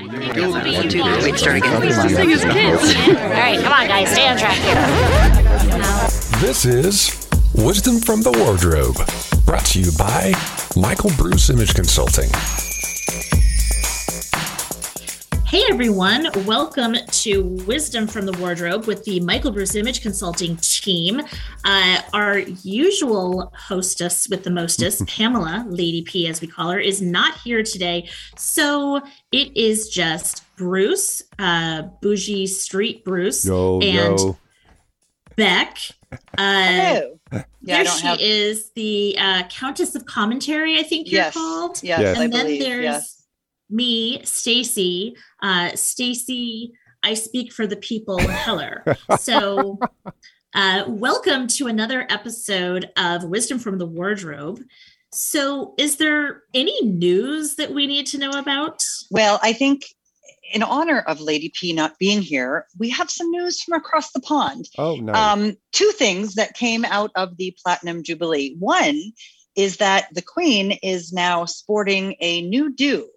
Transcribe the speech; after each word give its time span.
One, 0.00 0.88
two, 0.88 1.02
three, 1.20 1.36
start 1.36 1.56
again. 1.56 1.74
All 1.74 1.82
right, 1.82 3.58
come 3.60 3.72
on, 3.72 3.88
guys, 3.88 4.12
stay 4.12 4.28
on 4.28 4.38
track 4.38 4.56
here. 4.58 4.76
This 6.40 6.64
is 6.64 7.28
Wisdom 7.54 7.98
from 7.98 8.22
the 8.22 8.30
Wardrobe, 8.30 8.94
brought 9.44 9.64
to 9.66 9.80
you 9.80 9.90
by 9.98 10.34
Michael 10.76 11.10
Bruce 11.16 11.50
Image 11.50 11.74
Consulting. 11.74 12.30
Hey 15.48 15.62
everyone, 15.70 16.28
welcome 16.44 16.94
to 17.10 17.42
Wisdom 17.66 18.06
from 18.06 18.26
the 18.26 18.32
Wardrobe 18.38 18.84
with 18.86 19.04
the 19.04 19.18
Michael 19.20 19.50
Bruce 19.50 19.74
Image 19.74 20.02
Consulting 20.02 20.56
team. 20.58 21.22
Uh, 21.64 22.02
our 22.12 22.38
usual 22.40 23.50
hostess 23.56 24.28
with 24.28 24.44
the 24.44 24.50
mostest, 24.50 25.06
Pamela, 25.08 25.64
Lady 25.66 26.02
P 26.02 26.28
as 26.28 26.42
we 26.42 26.48
call 26.48 26.70
her, 26.70 26.78
is 26.78 27.00
not 27.00 27.38
here 27.40 27.62
today. 27.62 28.06
So 28.36 29.00
it 29.32 29.56
is 29.56 29.88
just 29.88 30.44
Bruce, 30.56 31.22
uh, 31.38 31.82
Bougie 32.02 32.46
Street 32.46 33.02
Bruce, 33.02 33.46
Yo, 33.46 33.80
and 33.80 34.18
yo. 34.20 34.36
Beck. 35.36 35.78
Uh, 36.12 36.16
Hello. 36.36 37.20
Yeah, 37.32 37.42
there 37.60 37.86
she 37.86 38.06
have. 38.06 38.20
is, 38.20 38.70
the 38.74 39.16
uh, 39.18 39.42
Countess 39.48 39.94
of 39.94 40.04
Commentary, 40.04 40.78
I 40.78 40.82
think 40.82 41.10
you're 41.10 41.22
Yes. 41.22 41.32
called. 41.34 41.82
Yes, 41.82 42.00
Yes. 42.00 42.18
I 42.18 42.24
and 42.24 42.32
then 42.32 42.44
believe. 42.46 42.60
there's 42.62 42.84
Yes. 42.84 43.17
Me, 43.70 44.24
Stacy. 44.24 45.16
Uh, 45.42 45.70
Stacy, 45.74 46.72
I 47.02 47.14
speak 47.14 47.52
for 47.52 47.66
the 47.66 47.76
people. 47.76 48.18
Heller. 48.18 48.84
so, 49.18 49.78
uh, 50.54 50.84
welcome 50.88 51.46
to 51.48 51.66
another 51.66 52.06
episode 52.10 52.90
of 52.96 53.24
Wisdom 53.24 53.58
from 53.58 53.78
the 53.78 53.86
Wardrobe. 53.86 54.60
So, 55.12 55.74
is 55.78 55.96
there 55.96 56.42
any 56.54 56.82
news 56.84 57.56
that 57.56 57.72
we 57.72 57.86
need 57.86 58.06
to 58.08 58.18
know 58.18 58.30
about? 58.30 58.82
Well, 59.10 59.38
I 59.42 59.52
think 59.52 59.84
in 60.52 60.62
honor 60.62 61.00
of 61.00 61.20
Lady 61.20 61.52
P 61.54 61.72
not 61.72 61.98
being 61.98 62.22
here, 62.22 62.66
we 62.78 62.88
have 62.90 63.10
some 63.10 63.30
news 63.30 63.60
from 63.60 63.78
across 63.78 64.12
the 64.12 64.20
pond. 64.20 64.68
Oh, 64.78 64.96
nice. 64.96 65.16
Um, 65.16 65.56
two 65.72 65.90
things 65.92 66.34
that 66.34 66.54
came 66.54 66.84
out 66.84 67.10
of 67.14 67.36
the 67.36 67.56
Platinum 67.62 68.02
Jubilee. 68.02 68.56
One 68.58 69.00
is 69.56 69.78
that 69.78 70.08
the 70.14 70.22
Queen 70.22 70.72
is 70.82 71.12
now 71.12 71.44
sporting 71.44 72.14
a 72.20 72.42
new 72.42 72.74
do. 72.74 73.08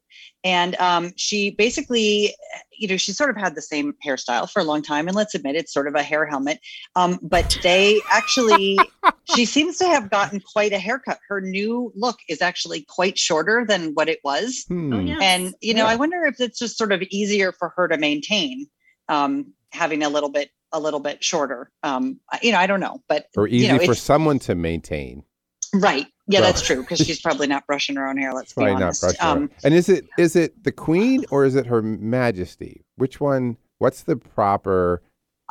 And 0.44 0.76
um, 0.76 1.14
she 1.18 1.52
basically, 1.52 2.36
you 2.72 2.88
know, 2.88 2.98
she 2.98 3.12
sort 3.12 3.30
of 3.30 3.38
had 3.38 3.54
the 3.56 3.62
same 3.62 3.94
hairstyle 4.06 4.50
for 4.50 4.60
a 4.60 4.64
long 4.64 4.82
time. 4.82 5.08
And 5.08 5.16
let's 5.16 5.36
admit 5.36 5.56
it's 5.56 5.72
sort 5.72 5.88
of 5.88 5.94
a 5.94 6.02
hair 6.02 6.26
helmet. 6.26 6.60
Um, 6.96 7.20
but 7.22 7.58
they 7.62 8.02
actually, 8.12 8.80
she 9.36 9.46
seems 9.46 9.78
to 9.78 9.86
have 9.86 10.10
gotten 10.10 10.40
quite 10.40 10.74
a 10.74 10.80
haircut. 10.80 11.20
Her 11.28 11.42
new 11.42 11.92
look 11.96 12.18
is 12.28 12.42
actually 12.42 12.86
quite 12.90 13.20
shorter 13.20 13.66
than 13.68 13.94
what 13.94 14.10
it 14.10 14.20
was. 14.24 14.66
Hmm. 14.68 14.94
Oh, 14.94 15.00
yeah. 15.00 15.20
And, 15.22 15.54
you 15.62 15.74
know, 15.76 15.84
Yeah. 15.84 15.92
I 15.92 15.96
wonder 15.96 16.26
if 16.26 16.40
it's 16.40 16.58
just 16.58 16.78
sort 16.78 16.92
of 16.92 17.04
easier 17.04 17.52
for 17.52 17.74
her 17.76 17.88
to 17.88 17.98
maintain 17.98 18.66
um, 19.10 19.54
having 19.72 20.02
a 20.02 20.10
little 20.10 20.30
bit, 20.30 20.50
a 20.72 20.80
little 20.80 21.00
bit 21.02 21.24
shorter. 21.24 21.70
Um, 21.84 22.20
you 22.42 22.52
know, 22.52 22.58
I 22.58 22.66
don't 22.66 22.80
know, 22.80 23.04
but 23.08 23.26
Or 23.38 23.48
easy 23.48 23.68
know, 23.68 23.80
for 23.80 23.94
someone 23.94 24.40
to 24.40 24.56
maintain. 24.56 25.24
Right. 25.74 26.08
Yeah, 26.28 26.40
So- 26.40 26.46
that's 26.46 26.62
true. 26.62 26.82
Because 26.82 27.00
she's 27.00 27.22
probably 27.28 27.48
not 27.48 27.66
brushing 27.68 27.96
her 27.96 28.08
own 28.08 28.18
hair. 28.18 28.34
Let's 28.34 28.54
be 28.54 28.62
Probably 28.62 28.74
not 28.74 28.82
honest. 28.84 29.02
brushing 29.02 29.20
her. 29.22 29.28
Um, 29.28 29.52
and 29.64 29.74
is 29.74 29.90
it 29.90 30.08
is 30.18 30.36
it 30.36 30.64
the 30.64 30.72
Queen 30.72 31.26
or 31.32 31.46
is 31.46 31.56
it 31.56 31.66
Her 31.66 31.82
Majesty? 31.82 32.84
Which 32.98 33.20
one? 33.20 33.58
What's 33.80 34.04
the 34.04 34.16
proper? 34.16 35.02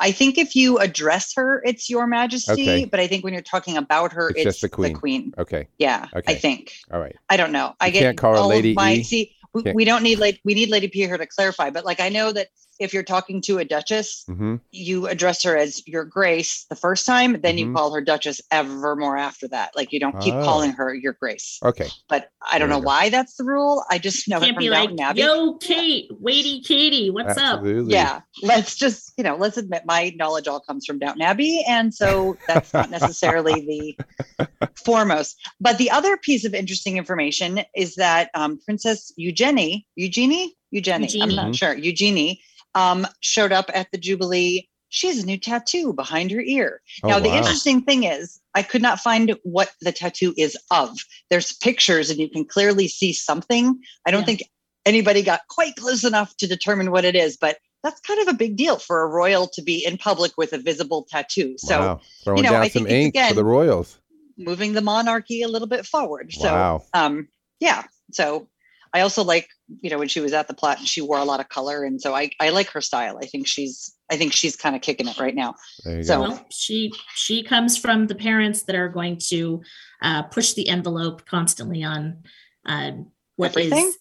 I 0.03 0.13
think 0.13 0.39
if 0.39 0.57
you 0.57 0.79
address 0.79 1.35
her, 1.35 1.61
it's 1.65 1.91
your 1.91 2.07
majesty. 2.07 2.53
Okay. 2.53 2.85
But 2.87 3.01
I 3.01 3.07
think 3.07 3.23
when 3.23 3.35
you're 3.35 3.43
talking 3.43 3.77
about 3.77 4.13
her, 4.15 4.31
It's 4.31 4.39
it's, 4.39 4.45
just 4.45 4.61
the 4.63 4.69
queen. 4.71 4.93
The 4.95 4.99
queen. 4.99 5.35
Okay, 5.37 5.69
Yeah, 5.79 6.07
Okay. 6.15 6.33
I 6.33 6.37
think. 6.37 6.73
all 6.91 6.99
right. 7.01 7.15
I 7.29 7.37
don't 7.37 7.53
know. 7.53 7.75
I 7.81 7.91
get 7.91 8.01
can't 8.01 8.17
call 8.17 8.35
her 8.35 8.49
Lady 8.49 8.73
my 8.73 8.95
E? 8.95 9.03
see. 9.03 9.35
We, 9.53 9.73
we 9.75 9.85
don't 9.85 10.03
need 10.03 10.19
lady. 10.19 10.41
We 10.45 10.55
need 10.55 10.71
Lady 10.71 10.89
P 10.89 11.01
here 11.01 11.19
to 11.19 11.27
clarify. 11.27 11.69
But 11.71 11.85
like 11.85 12.01
I 12.01 12.09
know 12.09 12.33
that 12.33 12.49
if 12.81 12.93
you're 12.95 13.03
talking 13.05 13.41
to 13.43 13.59
a 13.59 13.65
duchess, 13.65 14.25
hmm 14.27 14.57
you 14.73 15.07
address 15.09 15.43
her 15.43 15.57
as 15.57 15.87
your 15.87 16.05
grace 16.05 16.65
the 16.71 16.77
first 16.77 17.05
time, 17.05 17.41
then 17.43 17.57
Mhm. 17.57 17.59
you 17.59 17.73
call 17.75 17.93
her 17.93 18.01
duchess 18.01 18.41
ever 18.51 18.95
more 18.97 19.17
after 19.17 19.47
that. 19.49 19.75
Like 19.77 19.93
you 19.93 19.99
don't 20.01 20.19
keep 20.21 20.35
Oh. 20.35 20.45
calling 20.45 20.73
her 20.73 20.95
your 20.95 21.13
grace. 21.13 21.59
Okay. 21.65 21.89
But 22.09 22.31
I 22.41 22.59
don't 22.59 22.69
There 22.69 22.79
know 22.79 22.81
go. 22.83 22.87
why 22.87 23.09
that's 23.11 23.37
the 23.37 23.45
rule. 23.45 23.85
I 23.91 23.99
just 23.99 24.29
know 24.29 24.39
it 24.39 24.41
Can't 24.41 24.55
from 24.55 24.63
be 24.65 24.71
like, 24.71 24.89
Downton 24.89 25.01
Abbey. 25.01 25.21
yo, 25.23 25.55
Kate, 25.55 26.11
Waity 26.23 26.65
Katie, 26.65 27.11
what's 27.11 27.37
up? 27.37 27.63
Yeah, 27.65 28.21
let's 28.43 28.77
just 28.77 29.13
you 29.19 29.25
know 29.25 29.37
let's 29.37 29.57
admit 29.57 29.83
my 29.87 30.13
knowledge 30.17 30.49
all 30.49 30.61
comes 30.61 30.87
from 30.87 30.99
Downton 30.99 31.23
Abbey, 31.23 31.63
and 31.69 31.93
so 31.93 32.37
that's 32.49 32.73
not 32.73 32.91
necessarily 32.91 33.97
the 34.41 34.49
foremost. 34.85 35.37
But 35.61 35.79
the 35.79 35.91
other 35.91 36.17
piece 36.17 36.45
of 36.45 36.55
interesting 36.55 36.97
information 36.97 37.61
is 37.75 37.97
that 37.97 38.31
um, 38.35 38.59
Princess 38.65 39.13
Eugenie, 39.17 39.87
Eugenie, 39.97 40.55
Eugenie, 40.71 41.23
I'm 41.23 41.35
not 41.35 41.55
sure, 41.57 41.75
Eugenie, 41.77 42.41
um, 42.75 43.07
showed 43.21 43.53
up 43.53 43.71
at 43.75 43.89
the 43.93 43.99
Jubilee. 43.99 44.69
She 44.89 45.07
has 45.07 45.19
a 45.23 45.27
new 45.27 45.39
tattoo 45.39 45.93
behind 45.93 46.33
her 46.33 46.41
ear. 46.41 46.81
Oh, 47.05 47.09
now, 47.09 47.21
the 47.21 47.33
interesting 47.33 47.83
thing 47.83 48.05
is, 48.05 48.41
I 48.57 48.63
could 48.63 48.83
not 48.83 48.99
find 48.99 49.37
what 49.45 49.71
the 49.81 49.93
tattoo 49.93 50.35
is 50.37 50.57
of. 50.73 50.99
There's 51.31 51.53
pictures, 51.53 52.11
and 52.11 52.19
you 52.19 52.29
can 52.29 52.45
clearly 52.45 52.89
see 52.89 53.13
something. 53.13 53.79
I 54.07 54.11
don't 54.11 54.23
Yeah. 54.23 54.27
think 54.27 54.43
anybody 54.85 55.23
got 55.23 55.43
quite 55.49 55.77
close 55.77 56.03
enough 56.03 56.37
to 56.39 56.49
determine 56.49 56.91
what 56.91 57.05
it 57.05 57.15
is, 57.15 57.37
but 57.37 57.59
that's 57.85 58.01
kind 58.01 58.21
of 58.21 58.29
a 58.29 58.37
big 58.37 58.57
deal 58.57 58.79
for 58.79 59.03
a 59.03 59.07
royal 59.07 59.47
to 59.49 59.63
be 59.63 59.85
in 59.87 59.97
public 59.97 60.33
with 60.37 60.53
a 60.53 60.59
visible 60.59 61.07
tattoo. 61.09 61.55
So, 61.59 61.79
wow. 61.79 62.01
throwing 62.25 62.43
know, 62.43 62.51
down 62.51 62.63
I 62.63 62.69
some 62.69 62.85
think 62.85 63.15
it's, 63.15 63.17
ink 63.19 63.29
for 63.29 63.35
the 63.35 63.45
royals. 63.45 63.99
moving 64.37 64.73
the 64.73 64.83
monarchy 64.83 65.43
a 65.43 65.49
little 65.49 65.69
bit 65.69 65.87
forward. 65.87 66.33
So, 66.33 66.53
wow. 66.53 66.83
um, 66.95 67.29
yeah. 67.61 67.85
So, 68.11 68.49
I 68.93 69.03
also 69.03 69.23
like, 69.23 69.49
you 69.81 69.89
know, 69.91 69.99
when 69.99 70.09
she 70.09 70.21
was 70.21 70.33
at 70.33 70.49
the 70.49 70.55
Platinum, 70.55 70.87
she 70.87 71.01
wore 71.01 71.19
a 71.19 71.25
lot 71.25 71.39
of 71.41 71.49
color, 71.49 71.85
and 71.85 72.01
so 72.03 72.15
I, 72.15 72.31
I 72.41 72.51
like 72.51 72.69
her 72.71 72.81
style. 72.81 73.19
I 73.23 73.27
think 73.27 73.47
she's, 73.47 73.95
I 74.11 74.17
think 74.17 74.33
she's 74.33 74.57
kind 74.57 74.75
of 74.75 74.83
kicking 74.83 75.07
it 75.09 75.19
right 75.19 75.35
now. 75.35 75.55
So- 76.03 76.21
Well, 76.21 76.47
she 76.51 76.93
she 77.15 77.43
comes 77.43 77.77
from 77.77 78.07
the 78.09 78.15
parents 78.17 78.63
that 78.65 78.75
are 78.75 78.89
going 78.89 79.19
to 79.29 79.63
uh, 80.03 80.23
push 80.25 80.55
the 80.55 80.69
envelope 80.69 81.25
constantly 81.27 81.85
on 81.85 82.25
uh, 82.67 82.93
what 83.37 83.57
is 83.57 83.71
Everything? 83.73 83.93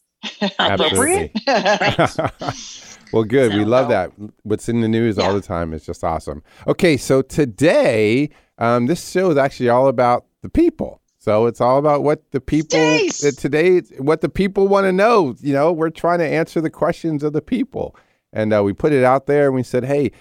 Absolutely. 0.59 1.31
Appropriate. 1.47 2.53
well, 3.13 3.23
good. 3.23 3.53
we 3.53 3.63
So- 3.63 3.69
love 3.69 3.89
that. 3.89 4.11
What's 4.43 4.67
in 4.69 4.81
the 4.81 4.87
news 4.87 5.17
all 5.19 5.33
the 5.33 5.41
time 5.41 5.73
is 5.73 5.85
just 5.85 6.03
awesome. 6.03 6.43
Okay, 6.67 6.97
so 6.97 7.21
today, 7.21 8.29
um, 8.57 8.87
this 8.87 9.09
show 9.11 9.29
is 9.31 9.37
actually 9.37 9.69
all 9.69 9.87
about 9.87 10.25
the 10.41 10.49
people. 10.49 11.01
So 11.21 11.47
it's 11.47 11.59
all 11.59 11.77
about 11.77 12.01
what 12.03 12.31
the 12.31 12.39
people 12.39 12.79
Stace! 12.79 13.25
uh, 13.25 13.31
today, 13.39 13.79
what 13.97 14.21
the 14.21 14.29
people 14.29 14.67
want 14.69 14.85
to 14.85 14.93
know. 14.93 15.35
You 15.41 15.53
know, 15.53 15.71
we're 15.71 15.89
trying 15.89 16.19
to 16.19 16.25
answer 16.25 16.61
the 16.61 16.69
questions 16.69 17.23
of 17.23 17.33
the 17.33 17.41
people, 17.41 17.95
and 18.31 18.53
uh, 18.53 18.63
we 18.63 18.71
put 18.73 18.93
it 18.93 19.03
out 19.03 19.25
there 19.27 19.47
and 19.47 19.55
we 19.55 19.63
said, 19.63 19.83
hey, 19.83 20.11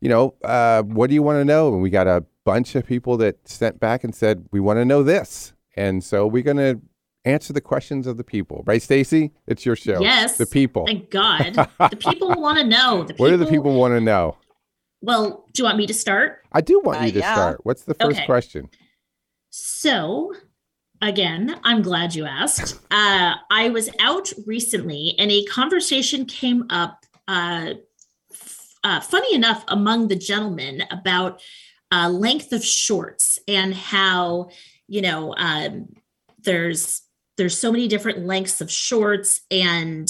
you 0.00 0.08
know, 0.08 0.34
uh, 0.44 0.82
what 0.82 1.08
do 1.08 1.14
you 1.14 1.22
want 1.22 1.38
to 1.40 1.44
know? 1.44 1.72
And 1.72 1.82
we 1.82 1.90
got 1.90 2.06
a 2.06 2.24
bunch 2.44 2.76
of 2.76 2.86
people 2.86 3.16
that 3.16 3.48
sent 3.48 3.80
back 3.80 4.04
and 4.04 4.14
said, 4.14 4.46
we 4.52 4.60
want 4.60 4.78
to 4.78 4.84
know 4.84 5.02
this, 5.02 5.52
and 5.76 6.02
so 6.04 6.26
we're 6.28 6.44
going 6.44 6.58
to 6.58 6.80
answer 7.24 7.52
the 7.52 7.60
questions 7.60 8.06
of 8.06 8.16
the 8.16 8.22
people, 8.22 8.62
right, 8.68 8.80
Stacy? 8.80 9.32
It's 9.48 9.66
your 9.66 9.74
show. 9.74 10.00
Yes. 10.00 10.36
the 10.38 10.46
people. 10.46 10.86
Thank 10.86 11.10
God. 11.10 11.54
the 11.90 11.96
people 11.96 12.28
want 12.40 12.58
to 12.58 12.64
know. 12.64 13.02
The 13.02 13.14
What 13.14 13.30
do 13.30 13.36
the 13.36 13.46
people 13.46 13.74
want 13.74 13.94
to 13.94 14.00
know? 14.00 14.36
Well, 15.02 15.44
do 15.52 15.62
you 15.62 15.64
want 15.64 15.76
me 15.76 15.88
to 15.88 15.94
start? 15.94 16.38
I 16.52 16.60
do 16.60 16.80
want 16.84 17.00
Uh, 17.00 17.04
you 17.06 17.12
to 17.12 17.18
yeah. 17.18 17.34
start. 17.34 17.60
What's 17.64 17.82
the 17.82 17.94
first 17.94 18.18
Okay. 18.18 18.26
question? 18.26 18.70
So, 19.58 20.34
again, 21.00 21.58
I'm 21.64 21.80
glad 21.80 22.14
you 22.14 22.26
asked. 22.26 22.78
Uh, 22.90 23.36
I 23.50 23.70
was 23.70 23.88
out 24.00 24.30
recently 24.46 25.14
and 25.18 25.30
a 25.30 25.46
conversation 25.46 26.26
came 26.26 26.66
up, 26.68 27.06
uh, 27.26 27.72
f- 28.30 28.74
uh, 28.84 29.00
funny 29.00 29.34
enough, 29.34 29.64
among 29.68 30.08
the 30.08 30.14
gentlemen 30.14 30.82
about 30.90 31.40
uh, 31.90 32.10
length 32.10 32.52
of 32.52 32.62
shorts 32.62 33.38
and 33.48 33.72
how, 33.72 34.50
you 34.88 35.00
know, 35.00 35.34
um, 35.38 35.88
there's 36.44 37.00
there's 37.38 37.58
so 37.58 37.72
many 37.72 37.88
different 37.88 38.26
lengths 38.26 38.60
of 38.60 38.70
shorts 38.70 39.40
and 39.50 40.06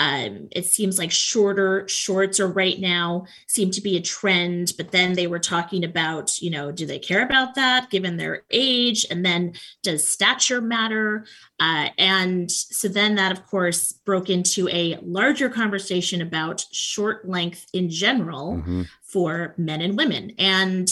um, 0.00 0.48
it 0.50 0.64
seems 0.64 0.98
like 0.98 1.12
shorter 1.12 1.86
shorts 1.86 2.40
are 2.40 2.48
right 2.48 2.80
now 2.80 3.26
seem 3.46 3.70
to 3.70 3.82
be 3.82 3.96
a 3.98 4.00
trend 4.00 4.72
but 4.78 4.90
then 4.90 5.12
they 5.12 5.26
were 5.26 5.38
talking 5.38 5.84
about 5.84 6.40
you 6.40 6.50
know 6.50 6.72
do 6.72 6.86
they 6.86 6.98
care 6.98 7.22
about 7.22 7.54
that 7.54 7.90
given 7.90 8.16
their 8.16 8.42
age? 8.50 9.06
And 9.10 9.24
then 9.24 9.52
does 9.82 10.08
stature 10.08 10.62
matter? 10.62 11.26
Uh, 11.60 11.90
and 11.98 12.50
so 12.50 12.88
then 12.88 13.14
that 13.16 13.30
of 13.30 13.46
course 13.46 13.92
broke 13.92 14.30
into 14.30 14.68
a 14.70 14.98
larger 15.02 15.50
conversation 15.50 16.22
about 16.22 16.64
short 16.72 17.28
length 17.28 17.66
in 17.74 17.90
general 17.90 18.56
Mhm. 18.56 18.88
for 19.02 19.54
men 19.58 19.82
and 19.82 19.98
women. 19.98 20.32
And 20.38 20.88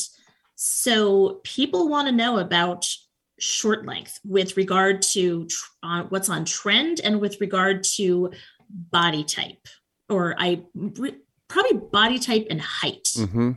so 0.55 1.41
people 1.45 1.89
want 1.89 2.09
to 2.09 2.13
know 2.13 2.39
about 2.39 2.87
short 3.39 3.87
length 3.87 4.19
with 4.25 4.57
regard 4.57 5.01
to 5.01 5.47
tr- 5.47 5.71
uh, 5.83 6.03
what's 6.11 6.29
on 6.29 6.45
trend 6.45 7.01
and 7.01 7.21
with 7.21 7.41
regard 7.41 7.85
to 7.85 8.31
body 8.71 9.25
type 9.25 9.67
or 10.09 10.35
i 10.39 10.61
re- 10.75 11.17
probably 11.49 11.79
body 11.93 12.19
type 12.19 12.47
and 12.51 12.61
height 12.61 13.05
Mm-hmm. 13.17 13.53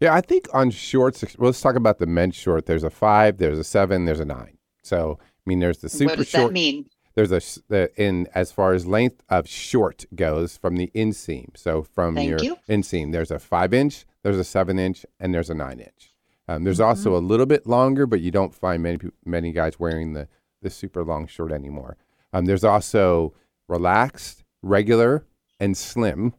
Yeah, 0.00 0.14
I 0.14 0.20
think 0.20 0.46
on 0.54 0.70
shorts, 0.70 1.24
well, 1.38 1.46
let's 1.48 1.60
talk 1.60 1.74
about 1.74 1.98
the 1.98 2.06
men's 2.06 2.36
short. 2.36 2.66
There's 2.66 2.84
a 2.84 2.90
five, 2.90 3.38
there's 3.38 3.58
a 3.58 3.64
seven, 3.64 4.04
there's 4.04 4.20
a 4.20 4.24
nine. 4.24 4.56
So, 4.84 5.18
I 5.20 5.24
mean, 5.44 5.58
there's 5.58 5.78
the 5.78 5.88
super 5.88 6.10
what 6.12 6.18
does 6.18 6.28
short. 6.28 6.46
that 6.48 6.52
mean? 6.52 6.86
there's 7.16 7.32
a 7.32 7.36
s- 7.36 7.58
the, 7.68 7.90
in 8.00 8.28
as 8.32 8.52
far 8.52 8.74
as 8.74 8.86
length 8.86 9.24
of 9.28 9.48
short 9.48 10.04
goes 10.14 10.56
from 10.56 10.76
the 10.76 10.88
inseam. 10.94 11.48
So 11.56 11.82
from 11.82 12.14
Thank 12.14 12.28
your 12.30 12.38
you. 12.38 12.56
inseam, 12.68 13.10
there's 13.10 13.32
a 13.32 13.40
five 13.40 13.74
inch, 13.74 14.06
there's 14.22 14.38
a 14.38 14.44
seven 14.44 14.78
inch, 14.78 15.04
and 15.18 15.34
there's 15.34 15.50
a 15.50 15.54
nine 15.54 15.80
inch. 15.80 16.14
Um, 16.46 16.62
there's 16.62 16.78
Mm-hmm. 16.78 16.88
also 16.90 17.16
a 17.16 17.18
little 17.18 17.46
bit 17.46 17.66
longer, 17.66 18.06
but 18.06 18.20
you 18.20 18.30
don't 18.30 18.54
find 18.54 18.84
many 18.84 18.98
many 19.24 19.50
guys 19.50 19.80
wearing 19.80 20.12
the 20.12 20.28
the 20.62 20.70
super 20.70 21.02
long 21.02 21.26
short 21.26 21.50
anymore. 21.50 21.96
Um, 22.32 22.44
there's 22.44 22.62
also 22.62 23.34
relaxed, 23.66 24.44
regular, 24.62 25.24
and 25.60 25.76
slim 25.76 26.34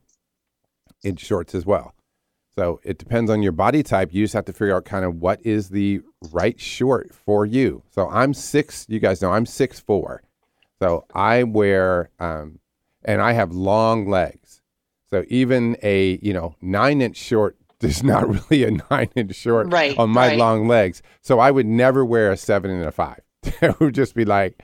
in 1.03 1.15
shorts 1.15 1.53
as 1.55 1.65
well. 1.65 1.93
So 2.55 2.79
it 2.83 2.97
depends 2.97 3.31
on 3.31 3.41
your 3.41 3.51
body 3.53 3.83
type. 3.83 4.09
You 4.11 4.23
just 4.23 4.33
have 4.33 4.45
to 4.45 4.53
figure 4.53 4.75
out 4.75 4.83
kind 4.85 5.05
of 5.05 5.15
what 5.15 5.39
is 5.45 5.69
the 5.69 6.01
right 6.31 6.59
short 6.59 7.13
for 7.13 7.45
you. 7.45 7.83
So 7.91 8.09
I'm 8.09 8.33
six. 8.33 8.85
You 8.89 8.99
guys 8.99 9.21
know 9.21 9.31
I'm 9.31 9.45
six 9.45 9.79
four. 9.79 10.23
So 10.81 11.05
I 11.13 11.43
wear, 11.43 12.09
um, 12.19 12.59
and 13.05 13.21
I 13.21 13.33
have 13.33 13.51
long 13.53 14.09
legs. 14.09 14.61
So 15.09 15.23
even 15.29 15.77
a 15.81 16.19
you 16.21 16.33
know 16.33 16.55
nine 16.61 17.01
inch 17.01 17.17
short 17.17 17.55
is 17.81 18.03
not 18.03 18.27
really 18.27 18.63
a 18.65 18.71
nine 18.91 19.09
inch 19.15 19.35
short 19.35 19.71
Right, 19.71 19.97
on 19.97 20.09
my 20.09 20.29
right. 20.29 20.37
long 20.37 20.67
legs. 20.67 21.01
So 21.21 21.39
I 21.39 21.51
would 21.51 21.65
never 21.65 22.03
wear 22.03 22.31
a 22.31 22.37
seven 22.37 22.71
and 22.71 22.83
a 22.83 22.91
five. 22.91 23.21
it 23.43 23.79
would 23.79 23.95
just 23.95 24.15
be 24.15 24.25
like, 24.25 24.61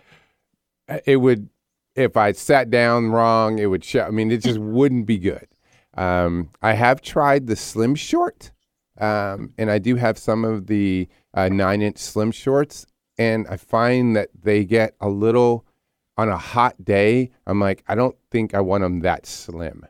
it 1.05 1.17
would 1.17 1.49
if 1.95 2.17
I 2.17 2.31
sat 2.33 2.69
down 2.69 3.11
wrong, 3.11 3.59
it 3.59 3.67
would 3.67 3.83
show. 3.83 4.01
I 4.01 4.11
mean, 4.11 4.31
it 4.31 4.41
just 4.41 4.59
wouldn't 4.59 5.05
be 5.05 5.17
good. 5.17 5.47
Um, 5.95 6.49
I 6.61 6.73
have 6.73 7.01
tried 7.01 7.47
the 7.47 7.55
slim 7.55 7.95
short, 7.95 8.51
um, 8.99 9.53
and 9.57 9.71
I 9.71 9.79
do 9.79 9.95
have 9.95 10.17
some 10.17 10.43
of 10.43 10.67
the 10.67 11.07
uh, 11.33 11.49
nine 11.49 11.81
inch 11.81 11.97
slim 11.97 12.31
shorts, 12.31 12.85
and 13.17 13.47
I 13.47 13.57
find 13.57 14.15
that 14.15 14.29
they 14.43 14.65
get 14.65 14.95
a 14.99 15.09
little 15.09 15.65
on 16.17 16.29
a 16.29 16.37
hot 16.37 16.83
day. 16.83 17.31
I'm 17.47 17.59
like, 17.59 17.83
I 17.87 17.95
don't 17.95 18.15
think 18.29 18.53
I 18.53 18.61
want 18.61 18.83
them 18.83 19.01
that 19.01 19.25
slim. 19.25 19.85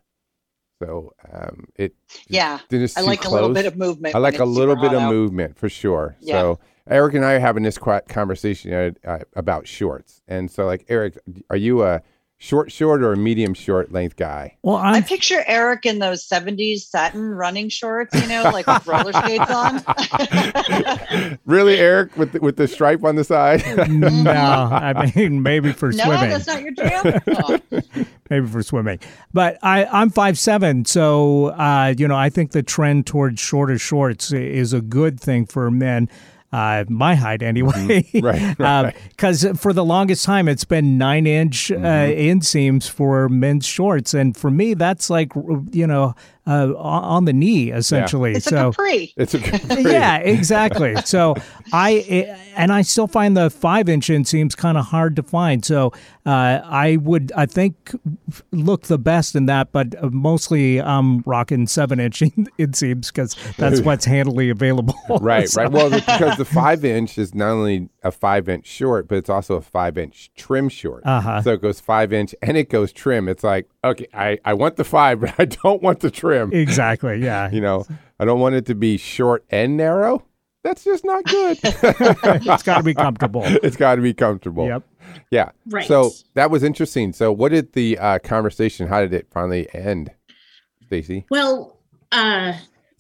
So 0.82 1.14
um, 1.32 1.66
it 1.76 1.96
Yeah. 2.28 2.60
I 2.98 3.02
like 3.02 3.26
a 3.26 3.30
little 3.30 3.54
bit 3.54 3.66
of 3.66 3.78
movement. 3.78 4.14
I 4.16 4.20
like 4.20 4.40
a 4.40 4.46
little 4.46 4.76
bit 4.76 4.94
of 4.94 5.02
out. 5.04 5.12
movement 5.12 5.58
for 5.58 5.70
sure. 5.70 6.18
Yeah. 6.20 6.42
So 6.42 6.60
Eric 6.90 7.16
and 7.16 7.26
I 7.26 7.34
are 7.34 7.40
having 7.40 7.64
this 7.64 7.78
conversation 7.78 8.96
uh, 9.06 9.20
about 9.36 9.68
shorts, 9.68 10.22
and 10.28 10.50
so 10.52 10.66
like 10.66 10.86
Eric, 10.88 11.18
are 11.50 11.58
you 11.58 11.84
a 11.84 12.04
short 12.38 12.72
short 12.72 13.02
or 13.02 13.14
a 13.14 13.18
medium 13.18 13.54
short 13.54 13.92
length 13.92 14.16
guy? 14.18 14.56
Well, 14.62 14.76
I 14.76 14.92
I'm 14.94 15.04
picture 15.04 15.44
Eric 15.48 15.86
in 15.86 16.00
those 16.00 16.28
70s 16.28 16.82
satin 16.82 17.30
running 17.30 17.70
shorts, 17.70 18.14
you 18.14 18.28
know, 18.28 18.44
like 18.44 18.68
with 18.68 18.86
roller 18.86 19.14
skates 19.14 19.50
on. 19.50 21.40
really, 21.46 21.78
Eric, 21.78 22.16
with 22.18 22.34
the, 22.34 22.40
with 22.40 22.58
the 22.58 22.68
stripe 22.68 23.04
on 23.04 23.16
the 23.16 23.24
side? 23.24 23.64
no, 23.90 24.32
I 24.32 25.12
mean 25.16 25.42
maybe 25.42 25.72
for 25.72 25.92
no, 25.92 26.04
swimming. 26.04 26.30
that's 26.30 26.48
not 26.48 26.62
your 26.62 26.74
jam. 26.74 27.20
Oh. 27.28 27.60
maybe 28.30 28.48
for 28.48 28.62
swimming. 28.62 29.00
But 29.34 29.58
I, 29.64 29.86
I'm 29.86 30.10
five 30.10 30.38
seven, 30.38 30.86
so 30.86 31.48
uh, 31.48 31.94
you 31.98 32.08
know 32.08 32.18
I 32.18 32.30
think 32.30 32.52
the 32.52 32.64
trend 32.64 33.08
towards 33.08 33.40
shorter 33.40 33.78
shorts 33.78 34.32
is 34.32 34.74
a 34.74 34.82
good 34.82 35.20
thing 35.20 35.46
for 35.46 35.72
men. 35.72 36.10
Uh, 36.56 36.86
my 36.90 37.16
height, 37.16 37.42
anyway. 37.42 38.08
Right, 38.22 38.58
right. 38.60 38.96
Because 39.10 39.46
for 39.58 39.74
the 39.74 39.84
longest 39.84 40.24
time, 40.26 40.48
it's 40.48 40.64
been 40.66 40.98
nine 40.98 41.28
inch 41.28 41.70
uh, 41.72 41.76
Mm-hmm. 41.76 42.40
inseams 42.40 42.90
for 42.90 43.28
men's 43.30 43.66
shorts, 43.66 44.14
and 44.14 44.36
for 44.38 44.50
me, 44.52 44.74
that's 44.74 45.10
like 45.10 45.32
you 45.72 45.86
know 45.88 46.14
uh, 46.48 46.74
on 46.78 47.04
on 47.16 47.26
the 47.26 47.34
knee 47.34 47.72
essentially. 47.72 48.34
It's 48.34 48.46
so 48.46 48.70
a 48.70 48.72
capri. 48.72 49.14
it's 49.18 49.34
a 49.34 49.40
yeah, 49.82 50.18
exactly. 50.18 50.96
So 51.06 51.36
I 51.74 51.90
and 52.56 52.72
I 52.72 52.84
still 52.84 53.08
find 53.08 53.36
the 53.36 53.50
five 53.50 53.90
inch 53.90 54.08
inseams 54.08 54.56
kind 54.56 54.78
of 54.78 54.86
hard 54.86 55.16
to 55.18 55.24
find. 55.24 55.66
So 55.66 55.92
uh, 56.26 56.62
I 56.64 56.98
would 56.98 57.32
I 57.36 57.46
think 57.48 57.92
look 58.52 58.84
the 58.84 58.98
best 59.00 59.36
in 59.36 59.46
that, 59.48 59.72
but 59.72 59.88
mostly 60.14 60.82
I'm 60.82 61.20
rocking 61.26 61.68
seven 61.68 62.00
inch 62.00 62.20
inseams 62.60 63.08
because 63.14 63.36
that's 63.58 63.82
what's 63.82 64.06
handily 64.06 64.50
available. 64.50 64.96
Right, 65.20 65.50
So- 65.50 65.64
right. 65.64 65.72
Well, 65.72 65.90
because 65.90 66.38
the 66.38 66.45
five 66.46 66.86
inch 66.86 67.18
is 67.18 67.36
not 67.36 67.50
only 67.50 67.90
a 68.04 68.12
five 68.12 68.48
inch 68.48 68.66
short, 68.66 69.08
but 69.08 69.18
it's 69.18 69.30
also 69.30 69.56
a 69.56 69.62
five 69.62 69.98
inch 69.98 70.32
trim 70.36 70.70
short. 70.70 71.04
Uh-huh. 71.06 71.42
So 71.42 71.54
it 71.54 71.62
goes 71.62 71.80
five 71.80 72.14
inch 72.14 72.34
and 72.42 72.56
it 72.58 72.70
goes 72.70 72.94
trim. 72.94 73.28
It's 73.28 73.44
like, 73.44 73.70
okay, 73.84 74.08
I, 74.14 74.40
I 74.46 74.54
want 74.54 74.78
the 74.78 74.84
five, 74.84 75.20
but 75.22 75.34
I 75.38 75.46
don't 75.46 75.82
want 75.82 76.00
the 76.00 76.12
trim. 76.12 76.54
exactly. 76.54 77.24
Yeah. 77.24 77.50
You 77.56 77.62
know, 77.62 77.86
I 78.20 78.26
don't 78.26 78.40
want 78.42 78.56
it 78.56 78.66
to 78.66 78.76
be 78.76 78.98
short 78.98 79.46
and 79.50 79.78
narrow. 79.78 80.26
That's 80.64 80.84
just 80.84 81.06
not 81.06 81.24
good. 81.24 81.58
it's 81.64 82.64
got 82.64 82.78
to 82.78 82.84
be 82.84 82.94
comfortable. 82.94 83.44
it's 83.46 83.78
got 83.78 83.96
to 83.96 84.02
be 84.02 84.14
comfortable. 84.14 84.68
Yep. 84.68 84.84
Yeah. 85.32 85.52
Right. 85.68 85.88
So 85.88 86.12
that 86.34 86.52
was 86.52 86.64
interesting. 86.64 87.14
So 87.14 87.32
what 87.32 87.50
did 87.50 87.74
the 87.74 87.98
uh, 87.98 88.20
conversation? 88.20 88.88
How 88.88 89.02
did 89.02 89.14
it 89.14 89.28
finally 89.32 89.68
end, 89.74 90.12
Stacy? 90.88 91.26
Well, 91.30 91.78
uh, 92.12 92.54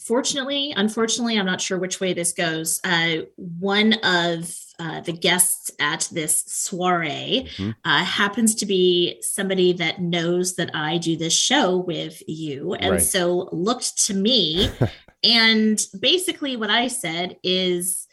fortunately, 0.05 0.73
unfortunately, 0.75 1.37
I'm 1.37 1.45
not 1.45 1.61
sure 1.61 1.77
which 1.79 1.99
way 1.99 2.13
this 2.13 2.31
goes. 2.33 2.79
Uh, 2.83 3.23
one 3.37 3.93
of 4.03 4.53
uh, 4.77 4.99
the 5.01 5.13
guests 5.13 5.71
at 5.79 6.07
this 6.11 6.43
soiree 6.47 7.49
Mhm. 7.57 7.75
uh, 7.85 8.03
happens 8.03 8.53
to 8.55 8.65
be 8.65 9.17
somebody 9.21 9.71
that 9.73 10.01
knows 10.01 10.55
that 10.55 10.69
I 10.73 10.97
do 10.97 11.15
this 11.15 11.33
show 11.33 11.77
with 11.77 12.21
you, 12.27 12.73
and 12.73 12.91
Right. 12.91 13.01
so 13.01 13.49
looked 13.51 13.97
to 14.07 14.13
me. 14.13 14.69
and 15.23 15.81
basically, 15.99 16.55
what 16.55 16.69
I 16.69 16.87
said 16.87 17.37
is. 17.43 18.07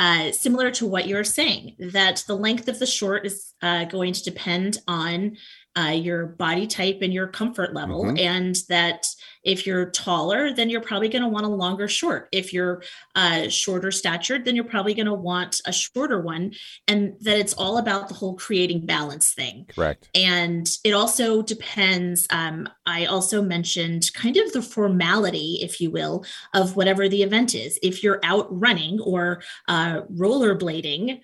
Uh, 0.00 0.30
similar 0.30 0.70
to 0.70 0.86
what 0.86 1.08
you're 1.08 1.24
saying, 1.24 1.74
that 1.80 2.22
the 2.28 2.36
length 2.36 2.68
of 2.68 2.78
the 2.78 2.86
short 2.86 3.26
is 3.26 3.52
uh, 3.62 3.82
going 3.86 4.12
to 4.12 4.22
depend 4.22 4.78
on 4.86 5.36
uh, 5.76 5.90
your 5.90 6.26
body 6.26 6.66
type 6.66 6.98
and 7.02 7.12
your 7.12 7.28
comfort 7.28 7.74
level, 7.74 8.04
Mhm. 8.04 8.18
and 8.18 8.56
that 8.68 9.06
if 9.44 9.66
you're 9.66 9.90
taller, 9.90 10.52
then 10.52 10.68
you're 10.68 10.80
probably 10.80 11.08
going 11.08 11.22
to 11.22 11.28
want 11.28 11.46
a 11.46 11.48
longer 11.48 11.88
short. 11.88 12.28
If 12.32 12.52
you're 12.52 12.82
uh, 13.14 13.48
shorter 13.48 13.90
statured, 13.90 14.44
then 14.44 14.54
you're 14.56 14.64
probably 14.64 14.94
going 14.94 15.06
to 15.06 15.14
want 15.14 15.60
a 15.64 15.72
shorter 15.72 16.20
one. 16.20 16.52
And 16.86 17.14
that 17.20 17.38
it's 17.38 17.54
all 17.54 17.78
about 17.78 18.08
the 18.08 18.14
whole 18.14 18.34
creating 18.34 18.86
balance 18.86 19.32
thing. 19.32 19.66
Correct. 19.74 20.08
And 20.14 20.68
it 20.84 20.92
also 20.92 21.42
depends. 21.42 22.26
Um, 22.30 22.68
I 22.84 23.06
also 23.06 23.40
mentioned 23.40 24.12
kind 24.14 24.36
of 24.36 24.52
the 24.52 24.62
formality, 24.62 25.60
if 25.62 25.80
you 25.80 25.90
will, 25.90 26.24
of 26.54 26.76
whatever 26.76 27.08
the 27.08 27.22
event 27.22 27.54
is. 27.54 27.78
If 27.82 28.02
you're 28.02 28.20
out 28.22 28.46
running 28.50 29.00
or 29.00 29.42
uh, 29.68 30.02
rollerblading, 30.14 31.20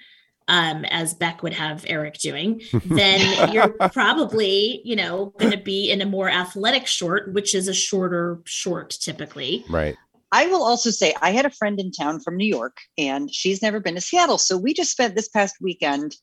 um, 0.49 0.85
as 0.87 1.15
Beck 1.15 1.43
would 1.43 1.55
have 1.55 1.85
Eric 1.89 2.19
doing, 2.19 2.63
then 2.85 3.53
you're 3.53 3.69
probably, 3.91 4.81
you 4.85 4.97
know, 4.97 5.33
going 5.39 5.53
to 5.53 5.59
be 5.59 5.91
in 5.91 6.03
a 6.03 6.07
more 6.07 6.29
athletic 6.29 6.87
short, 6.87 7.33
which 7.33 7.55
is 7.55 7.69
a 7.69 7.75
shorter 7.75 8.41
short 8.45 8.91
typically. 8.91 9.65
Right. 9.69 9.97
I 10.33 10.47
will 10.47 10.65
also 10.65 10.91
say 10.91 11.15
I 11.23 11.31
had 11.31 11.47
a 11.47 11.51
friend 11.51 11.79
in 11.79 11.93
town 11.93 12.19
from 12.21 12.37
New 12.37 12.47
York 12.47 12.79
and 12.99 13.33
she's 13.33 13.63
never 13.63 13.79
been 13.79 13.95
to 13.95 14.01
Seattle. 14.01 14.39
So 14.39 14.57
we 14.59 14.75
just 14.75 14.91
spent 14.91 15.15
this 15.15 15.29
past 15.29 15.57
weekend 15.61 16.17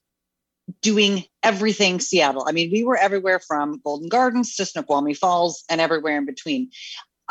doing 0.81 1.23
everything 1.43 1.99
Seattle. 1.99 2.45
I 2.47 2.51
mean, 2.51 2.71
we 2.71 2.83
were 2.83 2.97
everywhere 2.97 3.39
from 3.39 3.81
Golden 3.83 4.09
Gardens 4.09 4.55
to 4.55 4.65
Snoqualmie 4.65 5.13
Falls 5.13 5.63
and 5.69 5.81
everywhere 5.81 6.17
in 6.17 6.25
between. 6.25 6.69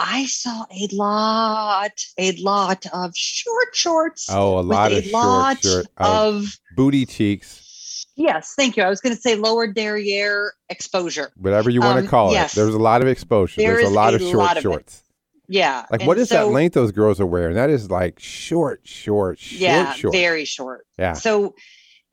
I 0.03 0.25
saw 0.27 0.65
a 0.73 0.89
lot, 0.93 1.93
a 2.19 2.33
lot 2.41 2.87
of 2.93 3.13
short 3.15 3.69
shorts. 3.75 4.29
Oh, 4.31 4.59
a 4.59 4.61
lot 4.63 4.93
of 4.93 5.07
lot 5.11 5.63
short 5.63 5.87
of 5.99 6.37
of 6.37 6.59
booty 6.75 7.05
cheeks, 7.05 8.07
yes, 8.17 8.55
thank 8.57 8.77
you. 8.79 8.83
I 8.83 8.89
was 8.89 9.01
going 9.03 9.15
to 9.15 9.21
say 9.21 9.37
lower 9.37 9.67
derriere 9.67 10.55
exposure. 10.71 11.31
whatever 11.37 11.69
you 11.69 11.81
want 11.81 11.99
to 11.99 12.03
Um, 12.05 12.09
call 12.09 12.33
yes. 12.33 12.53
it. 12.55 12.57
There's 12.57 12.75
a 12.75 12.79
lot 12.79 13.03
of 13.03 13.09
exposure. 13.09 13.61
There 13.61 13.77
There's 13.77 13.89
a 13.91 13.93
lot 13.93 14.13
a 14.15 14.17
of 14.17 14.23
short 14.23 14.37
lot 14.37 14.57
of 14.57 14.63
shorts. 14.63 15.03
Yeah. 15.49 15.85
Like, 15.91 16.01
and 16.03 16.09
what 16.09 16.17
is 16.19 16.29
that 16.31 16.49
length 16.49 16.75
those 16.75 16.93
girls 16.93 17.21
are 17.21 17.27
wearing? 17.27 17.57
That 17.57 17.71
is 17.71 17.91
like 17.91 18.19
short, 18.21 18.81
short, 18.85 19.39
short, 19.39 19.61
Yeah, 19.61 19.93
short. 19.95 20.15
very 20.15 20.45
short. 20.45 20.87
yeah. 20.99 21.13
So, 21.13 21.55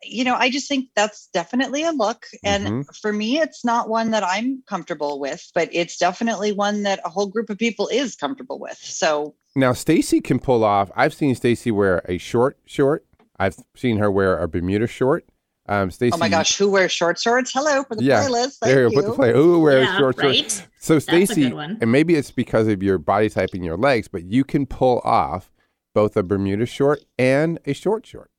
you 0.04 0.24
know, 0.24 0.36
I 0.36 0.50
just 0.50 0.68
think 0.68 0.90
that's 0.96 1.28
definitely 1.34 1.84
a 1.84 1.92
look. 1.92 2.26
And 2.44 2.68
Mhm. 2.86 2.96
for 3.02 3.12
me, 3.12 3.40
it's 3.40 3.66
not 3.66 3.90
one 3.90 4.12
that 4.12 4.24
I'm 4.24 4.62
comfortable 4.68 5.20
with, 5.20 5.50
but 5.56 5.70
it's 5.72 5.98
definitely 5.98 6.52
one 6.52 6.84
that 6.84 7.00
a 7.04 7.10
whole 7.10 7.28
group 7.28 7.50
of 7.50 7.58
people 7.58 7.88
is 7.88 8.16
comfortable 8.16 8.60
with. 8.60 8.78
So, 8.78 9.36
Now, 9.56 9.74
Stacy 9.74 10.22
can 10.22 10.38
pull 10.40 10.64
off. 10.64 10.92
I've 10.96 11.16
seen 11.16 11.34
Stacy 11.34 11.72
wear 11.72 12.04
a 12.08 12.20
short 12.20 12.60
short. 12.66 13.06
I've 13.40 13.56
seen 13.76 13.98
her 13.98 14.12
wear 14.12 14.38
a 14.38 14.48
Bermuda 14.48 14.86
short. 14.88 15.26
Um, 15.70 15.90
Stacy. 15.92 16.14
oh 16.14 16.18
my 16.18 16.30
gosh, 16.30 16.58
who 16.58 16.70
wears 16.70 16.92
short 16.92 17.20
shorts? 17.20 17.52
Hello 17.52 17.84
for 17.84 17.96
the 17.96 18.04
Yeah, 18.04 18.24
playlist. 18.24 18.58
Thank 18.60 18.72
There, 18.74 18.84
you. 18.84 18.90
you 18.90 18.94
put 19.02 19.06
the 19.06 19.12
play. 19.14 19.34
Ooh, 19.34 19.60
wears 19.60 19.88
Yeah, 19.90 19.98
short 19.98 20.20
shorts. 20.20 20.62
So 20.80 21.00
Stacy, 21.00 21.44
and 21.46 21.92
maybe 21.92 22.16
it's 22.16 22.32
because 22.32 22.68
of 22.68 22.82
your 22.82 22.98
body 23.00 23.30
type 23.30 23.50
and 23.54 23.66
your 23.66 23.76
legs, 23.78 24.08
but 24.08 24.24
you 24.24 24.44
can 24.46 24.66
pull 24.66 25.00
off 25.04 25.52
both 25.94 26.16
a 26.16 26.24
Bermuda 26.24 26.66
short 26.68 27.04
and 27.18 27.60
a 27.66 27.74
short 27.74 28.06
short. 28.06 28.30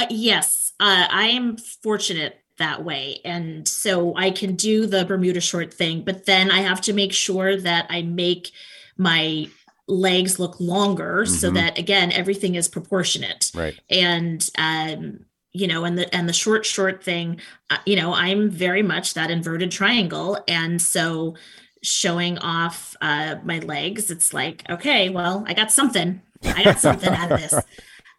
Uh, 0.00 0.06
yes, 0.08 0.72
uh, 0.80 1.06
I 1.10 1.26
am 1.26 1.56
fortunate 1.58 2.40
that 2.56 2.84
way. 2.84 3.20
And 3.24 3.66
so 3.68 4.14
I 4.16 4.30
can 4.30 4.54
do 4.54 4.86
the 4.86 5.04
Bermuda 5.04 5.40
short 5.40 5.74
thing, 5.74 6.02
but 6.02 6.24
then 6.26 6.50
I 6.50 6.60
have 6.60 6.80
to 6.82 6.92
make 6.92 7.12
sure 7.12 7.56
that 7.56 7.86
I 7.90 8.02
make 8.02 8.50
my 8.96 9.48
legs 9.88 10.38
look 10.38 10.58
longer 10.60 11.26
so 11.26 11.50
Mhm. 11.50 11.54
that, 11.54 11.78
again, 11.78 12.12
everything 12.12 12.54
is 12.54 12.68
proportionate. 12.68 13.50
Right. 13.54 13.78
And 13.90 14.48
um, 14.56 15.20
you 15.52 15.66
know, 15.66 15.84
and 15.84 15.98
the 15.98 16.14
and 16.14 16.28
the 16.28 16.32
short 16.32 16.64
short 16.64 17.02
thing, 17.02 17.40
uh, 17.70 17.78
you 17.84 17.96
know, 17.96 18.14
I'm 18.14 18.48
very 18.50 18.82
much 18.82 19.14
that 19.14 19.30
inverted 19.30 19.70
triangle, 19.72 20.38
and 20.46 20.80
so 20.80 21.34
showing 21.82 22.38
off 22.38 22.96
uh, 23.02 23.36
my 23.44 23.58
legs, 23.58 24.10
it's 24.10 24.32
like, 24.32 24.62
okay, 24.70 25.08
well, 25.08 25.44
I 25.48 25.54
got 25.54 25.72
something. 25.72 26.20
I 26.44 26.62
got 26.62 26.78
something 26.78 27.10
out 27.12 27.32
of 27.32 27.40
this. 27.40 27.54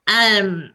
Um, 0.08 0.74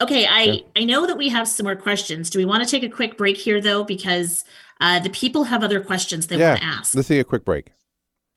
okay, 0.00 0.26
I 0.26 0.62
I 0.74 0.84
know 0.84 1.06
that 1.06 1.16
we 1.16 1.28
have 1.28 1.48
some 1.48 1.64
more 1.64 1.76
questions. 1.76 2.30
Do 2.30 2.38
we 2.38 2.44
want 2.44 2.64
to 2.64 2.70
take 2.70 2.82
a 2.82 2.94
quick 2.94 3.16
break 3.16 3.36
here 3.36 3.60
though, 3.60 3.84
because 3.84 4.44
uh, 4.80 4.98
the 5.00 5.10
people 5.10 5.44
have 5.44 5.62
other 5.64 5.80
questions 5.80 6.26
they 6.26 6.36
want 6.36 6.60
to 6.60 6.64
ask. 6.64 6.94
Let's 6.94 7.08
take 7.08 7.20
a 7.20 7.24
quick 7.24 7.44
break. 7.44 7.72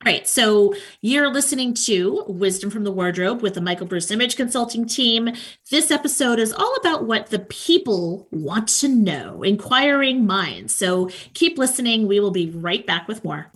All 0.02 0.10
right, 0.10 0.26
so 0.26 0.74
you're 1.02 1.28
listening 1.28 1.74
to 1.74 2.24
Wisdom 2.26 2.70
from 2.70 2.84
the 2.84 2.90
Wardrobe 2.90 3.42
with 3.42 3.52
the 3.52 3.60
Michael 3.60 3.86
Bruce 3.86 4.10
Image 4.10 4.34
Consulting 4.34 4.86
team. 4.86 5.34
This 5.70 5.90
episode 5.90 6.38
is 6.38 6.54
all 6.54 6.74
about 6.76 7.04
what 7.04 7.26
the 7.26 7.40
people 7.40 8.26
want 8.30 8.68
to 8.68 8.88
know, 8.88 9.42
inquiring 9.42 10.26
minds. 10.26 10.74
So 10.74 11.10
keep 11.34 11.58
listening. 11.58 12.06
We 12.06 12.18
will 12.18 12.30
be 12.30 12.48
right 12.48 12.86
back 12.86 13.08
with 13.08 13.22
more. 13.24 13.52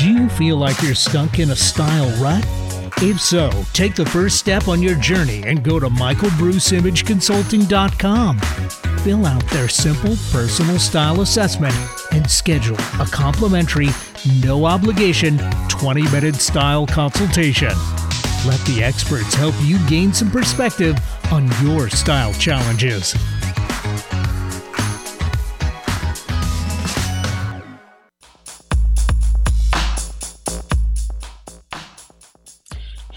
Do 0.00 0.10
you 0.10 0.28
feel 0.30 0.56
like 0.56 0.80
you're 0.80 0.94
stuck 0.94 1.38
in 1.40 1.50
a 1.50 1.56
style 1.56 2.08
rut? 2.22 2.42
If 3.02 3.20
so, 3.20 3.50
take 3.74 3.94
the 3.94 4.06
first 4.06 4.38
step 4.38 4.66
on 4.66 4.82
your 4.82 4.94
journey 4.94 5.42
and 5.44 5.62
go 5.62 5.78
to 5.78 5.90
michaelbruceimageconsulting.com. 5.90 8.38
Fill 9.00 9.26
out 9.26 9.46
their 9.50 9.68
simple 9.68 10.16
personal 10.32 10.78
style 10.78 11.20
assessment 11.20 11.74
and 12.12 12.30
schedule 12.30 12.78
a 12.98 13.06
complimentary, 13.12 13.90
no 14.42 14.64
obligation 14.64 15.36
20 15.68 16.04
minute 16.04 16.36
style 16.36 16.86
consultation. 16.86 17.74
Let 18.46 18.60
the 18.60 18.82
experts 18.82 19.34
help 19.34 19.54
you 19.60 19.78
gain 19.86 20.14
some 20.14 20.30
perspective 20.30 20.96
on 21.30 21.50
your 21.62 21.90
style 21.90 22.32
challenges. 22.32 23.14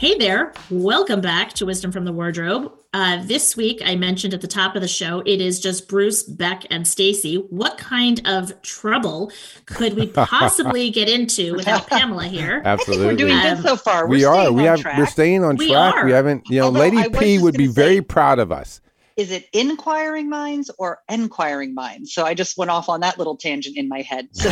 Hey 0.04 0.18
there, 0.18 0.52
welcome 0.70 1.22
back 1.22 1.54
to 1.54 1.66
Wisdom 1.66 1.90
from 1.94 2.04
the 2.04 2.12
Wardrobe. 2.12 2.74
Uh, 2.94 3.24
this 3.24 3.56
week, 3.56 3.82
I 3.86 3.96
mentioned 3.96 4.34
at 4.34 4.42
the 4.42 4.50
top 4.50 4.76
of 4.76 4.82
the 4.82 4.88
show, 4.90 5.22
it 5.26 5.40
is 5.40 5.62
just 5.62 5.88
Bruce, 5.88 6.24
Beck, 6.24 6.66
and 6.70 6.86
Stacy. 6.86 7.36
What 7.52 7.78
kind 7.78 8.20
of 8.28 8.62
trouble 8.64 9.32
could 9.66 9.94
we 9.94 10.08
possibly 10.14 10.90
get 10.90 11.08
into 11.08 11.56
without 11.56 11.88
Pamela 11.88 12.26
here? 12.26 12.62
Absolutely. 12.66 13.06
We're 13.06 13.16
doing 13.16 13.32
Um, 13.32 13.56
good 13.56 13.64
so 13.64 13.78
far. 13.78 14.04
We're 14.06 14.10
we 14.18 14.26
are. 14.26 14.42
staying 14.42 14.54
We 14.56 14.62
on 14.64 14.68
have. 14.68 14.80
track. 14.82 14.98
We're 14.98 15.06
staying 15.06 15.44
on 15.46 15.56
We 15.56 15.70
track. 15.70 15.96
are. 15.96 16.06
We 16.06 16.12
haven't. 16.12 16.50
You 16.50 16.60
know, 16.60 16.66
Although 16.66 16.80
Lady 16.82 17.10
P 17.10 17.40
would 17.40 17.56
be 17.56 17.68
gonna 17.68 17.74
very 17.74 18.02
proud 18.02 18.40
of 18.40 18.52
us. 18.52 18.82
Is 19.16 19.32
it 19.32 19.48
inquiring 19.54 20.30
minds 20.30 20.70
or 20.80 21.00
enquiring 21.08 21.74
minds? 21.74 22.14
So 22.14 22.26
I 22.26 22.34
just 22.34 22.58
went 22.58 22.72
off 22.72 22.90
on 22.90 23.00
that 23.00 23.18
little 23.18 23.38
tangent 23.38 23.78
in 23.78 23.88
my 23.88 24.02
head. 24.02 24.28
So 24.34 24.50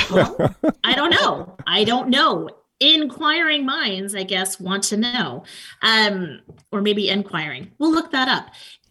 I 0.85 0.93
don't 0.95 1.09
know. 1.09 1.57
I 1.67 1.83
don't 1.83 2.07
know. 2.07 2.47
Inquiring 2.81 3.65
minds, 3.65 4.13
I 4.15 4.23
guess, 4.23 4.59
want 4.59 4.83
to 4.85 4.97
know, 4.97 5.43
um, 5.81 6.41
or 6.71 6.81
maybe 6.81 7.07
inquiring. 7.09 7.71
We'll 7.77 7.91
look 7.91 8.11
that 8.11 8.27
up. 8.27 8.47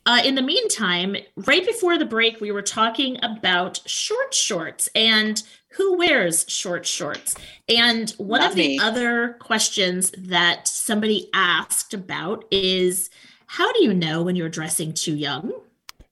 Uh, 0.07 0.23
in 0.25 0.35
the 0.35 0.43
meantime, 0.43 1.17
right 1.37 1.67
before 1.67 1.99
the 1.99 2.07
break, 2.07 2.41
we 2.41 2.51
were 2.53 2.63
talking 2.63 3.19
about 3.23 3.81
short 3.87 4.33
shorts 4.33 4.89
and 4.95 5.43
who 5.73 5.99
wears 5.99 6.47
short 6.49 6.87
shorts. 6.87 7.35
And 7.69 8.11
one 8.13 8.41
Not 8.41 8.51
of 8.51 8.57
the 8.57 8.69
me. 8.69 8.79
other 8.79 9.37
questions 9.41 10.11
that 10.17 10.67
somebody 10.67 11.29
asked 11.35 11.93
about 11.93 12.45
is 12.51 13.11
how 13.47 13.73
do 13.73 13.85
you 13.85 13.93
know 13.93 14.23
when 14.23 14.37
you're 14.37 14.49
dressing 14.49 14.93
too 14.95 15.15
young? 15.15 15.53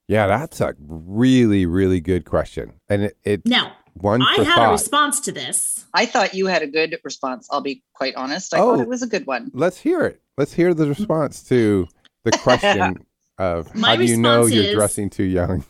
Yeah, 0.06 0.26
that's 0.26 0.60
a 0.60 0.74
really, 0.80 1.66
really 1.66 2.00
good 2.00 2.24
question, 2.24 2.72
and 2.88 3.04
it, 3.04 3.16
it 3.24 3.46
Now, 3.46 3.72
one 4.02 4.22
I 4.22 4.36
for 4.36 4.44
had 4.44 4.68
a 4.68 4.70
response 4.72 5.20
to 5.20 5.32
this. 5.32 5.84
I 5.94 6.06
thought 6.06 6.34
you 6.34 6.46
had 6.46 6.62
a 6.62 6.66
good 6.66 6.96
response. 7.04 7.48
I'll 7.50 7.60
be 7.60 7.82
quite 7.94 8.14
honest. 8.14 8.54
I 8.54 8.58
Oh. 8.58 8.72
thought 8.76 8.82
it 8.82 8.88
was 8.88 9.02
a 9.02 9.06
good 9.06 9.26
one. 9.26 9.50
Let's 9.54 9.78
hear 9.78 10.02
it. 10.04 10.20
Let's 10.36 10.52
hear 10.52 10.74
the 10.74 10.86
response 10.86 11.42
to 11.44 11.86
the 12.24 12.30
question 12.42 13.04
of 13.38 13.74
My 13.74 13.90
how 13.90 13.96
do 13.96 14.04
you 14.04 14.16
know 14.16 14.46
you're 14.46 14.64
is- 14.64 14.74
dressing 14.74 15.10
too 15.10 15.24
young? 15.24 15.64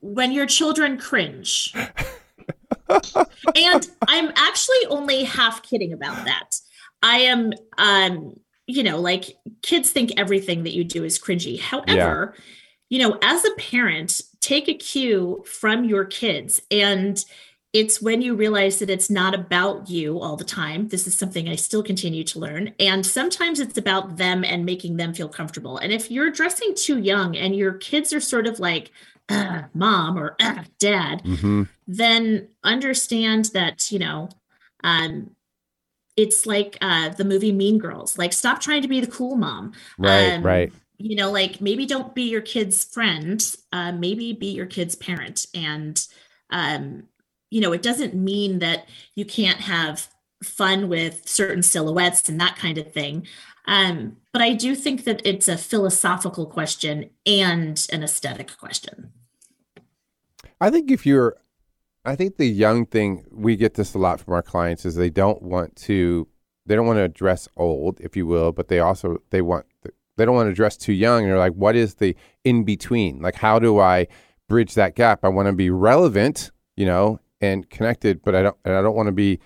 when 0.00 0.32
your 0.32 0.46
children 0.46 0.98
cringe. 0.98 1.72
and 2.88 3.88
I'm 4.08 4.32
actually 4.36 4.86
only 4.88 5.24
half 5.24 5.62
kidding 5.62 5.92
about 5.92 6.24
that. 6.24 6.56
I 7.02 7.18
am 7.18 7.52
um 7.78 8.34
you 8.66 8.82
know, 8.82 9.00
like 9.00 9.36
kids 9.62 9.90
think 9.90 10.12
everything 10.16 10.62
that 10.62 10.72
you 10.72 10.84
do 10.84 11.04
is 11.04 11.18
cringy. 11.18 11.58
However, 11.60 12.34
you 12.90 12.98
know, 13.00 13.18
as 13.20 13.44
a 13.44 13.50
parent, 13.56 14.22
take 14.40 14.68
a 14.68 14.74
cue 14.74 15.42
from 15.46 15.84
your 15.84 16.04
kids 16.04 16.62
and 16.70 17.24
it's 17.72 18.02
when 18.02 18.20
you 18.20 18.34
realize 18.34 18.78
that 18.78 18.90
it's 18.90 19.08
not 19.08 19.34
about 19.34 19.88
you 19.88 20.20
all 20.20 20.36
the 20.36 20.44
time. 20.44 20.88
This 20.88 21.06
is 21.06 21.16
something 21.16 21.48
I 21.48 21.56
still 21.56 21.82
continue 21.82 22.22
to 22.24 22.38
learn. 22.38 22.74
And 22.78 23.04
sometimes 23.04 23.60
it's 23.60 23.78
about 23.78 24.16
them 24.16 24.44
and 24.44 24.66
making 24.66 24.96
them 24.96 25.14
feel 25.14 25.28
comfortable. 25.28 25.78
And 25.78 25.92
if 25.92 26.10
you're 26.10 26.30
dressing 26.30 26.74
too 26.74 26.98
young 26.98 27.36
and 27.36 27.56
your 27.56 27.72
kids 27.74 28.12
are 28.12 28.20
sort 28.20 28.46
of 28.46 28.60
like, 28.60 28.90
uh, 29.28 29.62
mom 29.72 30.18
or 30.18 30.36
uh, 30.40 30.64
dad, 30.78 31.22
hmm 31.24 31.62
then 31.86 32.48
understand 32.62 33.46
that, 33.46 33.90
you 33.90 33.98
know, 33.98 34.28
um, 34.84 35.30
it's 36.16 36.46
like 36.46 36.78
uh, 36.80 37.08
the 37.10 37.24
movie 37.24 37.52
Mean 37.52 37.78
Girls. 37.78 38.16
Like, 38.16 38.32
stop 38.32 38.60
trying 38.60 38.82
to 38.82 38.88
be 38.88 39.00
the 39.00 39.10
cool 39.10 39.36
mom. 39.36 39.72
Right, 39.98 40.34
Um, 40.34 40.42
right. 40.42 40.72
You 40.98 41.16
know, 41.16 41.30
like 41.30 41.60
maybe 41.60 41.84
don't 41.86 42.14
be 42.14 42.22
your 42.22 42.40
kid's 42.40 42.84
friend. 42.84 43.42
Uh, 43.72 43.92
maybe 43.92 44.32
be 44.32 44.52
your 44.52 44.66
kid's 44.66 44.94
parent. 44.94 45.46
And, 45.54 46.00
um, 46.50 47.08
you 47.52 47.60
know, 47.60 47.72
it 47.72 47.82
doesn't 47.82 48.14
mean 48.14 48.60
that 48.60 48.88
you 49.14 49.24
can't 49.24 49.60
have 49.60 50.08
fun 50.42 50.88
with 50.88 51.28
certain 51.28 51.62
silhouettes 51.62 52.28
and 52.28 52.40
that 52.40 52.56
kind 52.56 52.78
of 52.78 52.92
thing. 52.92 53.26
Um, 53.66 54.16
but 54.32 54.42
I 54.42 54.54
do 54.54 54.74
think 54.74 55.04
that 55.04 55.20
it's 55.24 55.48
a 55.48 55.58
philosophical 55.58 56.46
question 56.46 57.10
and 57.26 57.86
an 57.92 58.02
aesthetic 58.02 58.56
question. 58.58 59.12
I 60.60 60.70
think 60.70 60.90
if 60.90 61.04
you're, 61.04 61.36
I 62.04 62.16
think 62.16 62.38
the 62.38 62.46
young 62.46 62.86
thing 62.86 63.26
we 63.30 63.56
get 63.56 63.74
this 63.74 63.94
a 63.94 63.98
lot 63.98 64.20
from 64.20 64.34
our 64.34 64.42
clients 64.42 64.84
is 64.84 64.94
they 64.94 65.10
don't 65.10 65.42
want 65.42 65.76
to, 65.76 66.26
they 66.66 66.74
don't 66.74 66.86
want 66.86 66.98
to 66.98 67.08
dress 67.08 67.48
old, 67.56 68.00
if 68.00 68.16
you 68.16 68.26
will, 68.26 68.50
but 68.50 68.68
they 68.68 68.80
also 68.80 69.18
they 69.30 69.42
want 69.42 69.66
they 70.16 70.24
don't 70.24 70.34
want 70.34 70.48
to 70.48 70.54
dress 70.54 70.76
too 70.76 70.92
young. 70.92 71.22
And 71.22 71.32
they're 71.32 71.38
like, 71.38 71.54
what 71.54 71.76
is 71.76 71.94
the 71.96 72.16
in 72.44 72.64
between? 72.64 73.20
Like, 73.20 73.34
how 73.34 73.58
do 73.58 73.78
I 73.78 74.06
bridge 74.48 74.74
that 74.74 74.94
gap? 74.94 75.24
I 75.24 75.28
want 75.28 75.46
to 75.46 75.52
be 75.52 75.70
relevant, 75.70 76.50
you 76.76 76.86
know, 76.86 77.20
and 77.42 77.68
connected, 77.68 78.22
but 78.22 78.34
I 78.34 78.42
don't, 78.42 78.56
and 78.64 78.74
I 78.74 78.80
don't 78.80 78.94
want 78.96 79.08
to 79.08 79.12
be, 79.12 79.40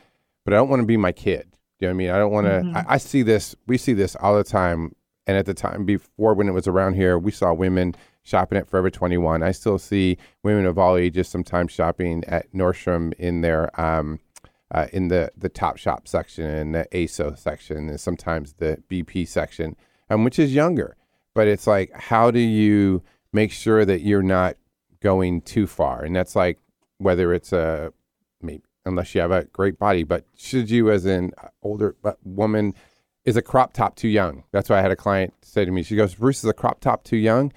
but 0.44 0.54
I 0.54 0.58
don't 0.58 0.68
want 0.68 0.80
to 0.82 0.86
be 0.86 0.96
my 0.96 1.10
kid. 1.12 1.48
Do 1.80 1.86
you 1.86 1.88
know 1.88 1.88
what 1.88 1.94
I 1.94 1.98
mean? 1.98 2.10
I 2.10 2.18
don't 2.18 2.32
want 2.32 2.46
to. 2.46 2.50
Mhm. 2.62 2.76
I, 2.76 2.94
I 2.94 2.96
see 2.98 3.22
this. 3.22 3.56
We 3.66 3.76
see 3.78 3.92
this 3.94 4.14
all 4.16 4.36
the 4.36 4.44
time. 4.44 4.94
And 5.26 5.36
at 5.36 5.44
the 5.46 5.54
time 5.54 5.84
before, 5.84 6.34
when 6.34 6.48
it 6.48 6.52
was 6.52 6.68
around 6.68 6.94
here, 6.94 7.18
we 7.18 7.32
saw 7.32 7.52
women 7.52 7.96
shopping 8.22 8.58
at 8.58 8.68
Forever 8.68 8.90
21. 8.90 9.42
I 9.42 9.50
still 9.50 9.76
see 9.76 10.18
women 10.44 10.66
of 10.66 10.78
all 10.78 10.96
ages 10.96 11.26
sometimes 11.28 11.72
shopping 11.72 12.22
at 12.28 12.52
Nordstrom 12.52 13.12
in 13.14 13.40
their 13.40 13.68
um, 13.80 14.20
uh, 14.70 14.86
in 14.92 15.08
the 15.08 15.32
the 15.36 15.48
Top 15.48 15.78
Shop 15.78 16.06
section 16.06 16.44
and 16.46 16.74
the 16.76 16.86
ASO 16.92 17.36
section, 17.36 17.88
and 17.88 18.00
sometimes 18.00 18.52
the 18.54 18.82
BP 18.88 19.26
section, 19.26 19.74
um, 20.10 20.22
which 20.22 20.38
is 20.38 20.54
younger. 20.54 20.96
But 21.34 21.48
it's 21.48 21.66
like, 21.66 21.92
how 21.92 22.30
do 22.30 22.38
you 22.40 23.02
make 23.32 23.52
sure 23.52 23.84
that 23.84 24.00
you're 24.02 24.22
not 24.22 24.56
going 25.02 25.40
too 25.42 25.66
far? 25.66 26.02
And 26.02 26.14
that's 26.14 26.36
like 26.36 26.58
whether 26.98 27.32
it's 27.32 27.52
a 27.52 27.92
maybe 28.40 28.64
unless 28.86 29.14
you 29.14 29.20
have 29.20 29.32
a 29.32 29.44
great 29.46 29.78
body, 29.78 30.04
but 30.04 30.24
should 30.36 30.70
you, 30.70 30.90
as 30.90 31.04
an 31.04 31.32
older 31.62 31.96
uh, 32.04 32.12
woman, 32.24 32.72
is 33.24 33.36
a 33.36 33.42
crop 33.42 33.72
top 33.72 33.96
too 33.96 34.08
young? 34.08 34.44
That's 34.52 34.70
why 34.70 34.78
I 34.78 34.82
had 34.82 34.92
a 34.92 34.96
client 34.96 35.34
say 35.42 35.64
to 35.64 35.70
me, 35.70 35.82
she 35.82 35.96
goes, 35.96 36.14
Bruce, 36.14 36.38
is 36.38 36.48
a 36.48 36.54
crop 36.54 36.80
top 36.80 37.02
too 37.04 37.16
young? 37.16 37.52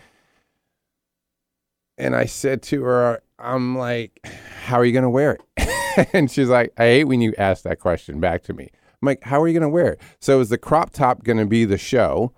And 1.98 2.15
I 2.15 2.25
said 2.25 2.63
to 2.63 2.84
her, 2.84 3.22
I'm 3.38 3.77
like, 3.77 4.25
how 4.65 4.77
are 4.77 4.86
you 4.86 4.91
going 4.91 5.03
to 5.03 5.10
wear 5.10 5.38
it? 5.55 6.10
and 6.13 6.31
she's 6.31 6.50
like, 6.50 6.74
I 6.77 6.86
hate 6.86 7.03
when 7.05 7.22
you 7.22 7.34
ask 7.38 7.63
that 7.63 7.79
question 7.79 8.19
back 8.19 8.43
to 8.43 8.53
me. 8.53 8.69
I'm 9.01 9.05
like, 9.05 9.24
how 9.24 9.41
are 9.41 9.48
you 9.48 9.53
going 9.53 9.62
to 9.62 9.69
wear 9.69 9.93
it? 9.93 10.01
So 10.19 10.39
is 10.39 10.50
the 10.50 10.58
crop 10.58 10.89
top 10.91 11.24
going 11.24 11.38
to 11.38 11.46
be 11.46 11.65
the 11.65 11.77
show? 11.77 12.34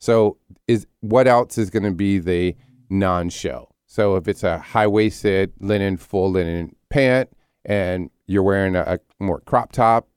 So 0.00 0.36
is 0.68 0.86
what 1.00 1.26
else 1.26 1.56
is 1.56 1.70
going 1.70 1.84
to 1.84 1.92
be 1.92 2.18
the 2.18 2.56
non-show? 2.90 3.73
So 3.94 4.16
if 4.16 4.26
it's 4.26 4.42
a 4.42 4.58
high-waisted 4.58 5.52
linen, 5.60 5.98
full 5.98 6.32
linen 6.32 6.74
pant, 6.90 7.30
and 7.64 8.10
you're 8.26 8.42
wearing 8.42 8.74
a, 8.74 8.80
a 8.80 8.98
more 9.22 9.38
crop 9.38 9.70
top, 9.70 10.08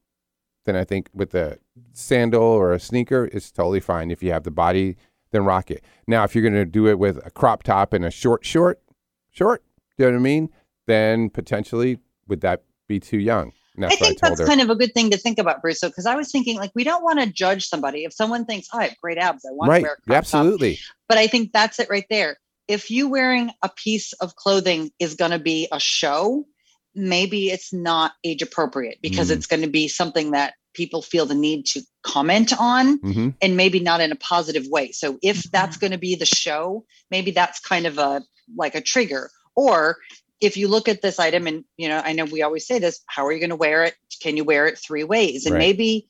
then 0.65 0.75
I 0.75 0.83
think 0.83 1.09
with 1.13 1.35
a 1.35 1.59
sandal 1.93 2.41
or 2.41 2.73
a 2.73 2.79
sneaker, 2.79 3.29
it's 3.31 3.51
totally 3.51 3.79
fine. 3.79 4.09
If 4.09 4.23
you 4.23 4.31
have 4.31 4.45
the 4.45 4.49
body, 4.49 4.97
then 5.29 5.45
rock 5.45 5.69
it. 5.69 5.83
Now, 6.07 6.23
if 6.23 6.33
you're 6.33 6.41
going 6.41 6.55
to 6.55 6.65
do 6.65 6.87
it 6.87 6.97
with 6.97 7.23
a 7.23 7.29
crop 7.29 7.61
top 7.61 7.93
and 7.93 8.03
a 8.03 8.09
short, 8.09 8.43
short, 8.43 8.81
short, 9.29 9.61
you 9.95 10.05
know 10.05 10.11
what 10.11 10.17
I 10.17 10.21
mean? 10.21 10.49
Then 10.87 11.29
potentially 11.29 11.99
would 12.27 12.41
that 12.41 12.63
be 12.87 12.99
too 12.99 13.19
young? 13.19 13.51
I 13.79 13.89
think 13.89 14.23
I 14.23 14.29
that's 14.29 14.41
her. 14.41 14.47
kind 14.47 14.59
of 14.59 14.71
a 14.71 14.75
good 14.75 14.95
thing 14.95 15.11
to 15.11 15.17
think 15.17 15.37
about, 15.37 15.61
Bruce. 15.61 15.81
Because 15.81 16.07
I 16.07 16.15
was 16.15 16.31
thinking, 16.31 16.57
like, 16.57 16.71
we 16.73 16.83
don't 16.83 17.03
want 17.03 17.19
to 17.19 17.27
judge 17.27 17.67
somebody. 17.67 18.05
If 18.05 18.13
someone 18.13 18.43
thinks, 18.43 18.69
oh, 18.73 18.79
I 18.79 18.85
have 18.85 18.97
great 18.97 19.19
abs, 19.19 19.45
I 19.45 19.51
want 19.51 19.69
right. 19.69 19.77
to 19.77 19.83
wear 19.83 19.91
a 19.91 20.01
crop 20.01 20.07
top. 20.07 20.17
Absolutely. 20.17 20.79
But 21.07 21.19
I 21.19 21.27
think 21.27 21.53
that's 21.53 21.79
it 21.79 21.87
right 21.91 22.07
there. 22.09 22.37
If 22.67 22.91
you 22.91 23.07
wearing 23.07 23.51
a 23.61 23.69
piece 23.69 24.13
of 24.13 24.35
clothing 24.35 24.91
is 24.99 25.15
going 25.15 25.31
to 25.31 25.39
be 25.39 25.67
a 25.71 25.79
show, 25.79 26.45
maybe 26.93 27.49
it's 27.49 27.71
not 27.71 28.13
age 28.23 28.41
appropriate 28.41 28.99
because 29.01 29.29
Mm. 29.29 29.33
it's 29.35 29.45
going 29.47 29.61
to 29.61 29.69
be 29.69 29.87
something 29.87 30.31
that 30.31 30.55
people 30.73 31.01
feel 31.01 31.25
the 31.25 31.35
need 31.35 31.65
to 31.65 31.81
comment 32.03 32.53
on 32.59 32.97
hmm 32.99 33.29
and 33.39 33.55
maybe 33.55 33.79
not 33.79 34.01
in 34.01 34.11
a 34.11 34.15
positive 34.15 34.65
way. 34.67 34.91
So 34.91 35.19
if 35.21 35.43
Mhm. 35.43 35.51
that's 35.51 35.77
going 35.77 35.91
to 35.91 35.97
be 35.99 36.15
the 36.15 36.25
show, 36.25 36.85
maybe 37.11 37.29
that's 37.31 37.59
kind 37.59 37.85
of 37.85 37.97
a 37.99 38.23
like 38.55 38.73
a 38.75 38.81
trigger. 38.81 39.29
Or 39.55 39.97
if 40.41 40.57
you 40.57 40.67
look 40.67 40.87
at 40.87 41.01
this 41.01 41.19
item 41.19 41.45
and 41.47 41.63
you 41.77 41.87
know, 41.87 42.01
I 42.03 42.13
know 42.13 42.25
we 42.25 42.41
always 42.41 42.65
say 42.65 42.79
this, 42.79 42.99
how 43.05 43.25
are 43.25 43.31
you 43.31 43.39
going 43.39 43.51
to 43.51 43.55
wear 43.55 43.83
it? 43.83 43.95
Can 44.21 44.37
you 44.37 44.43
wear 44.43 44.65
it 44.67 44.79
three 44.79 45.03
ways? 45.03 45.45
And 45.45 45.53
Right. 45.53 45.59
maybe, 45.59 46.09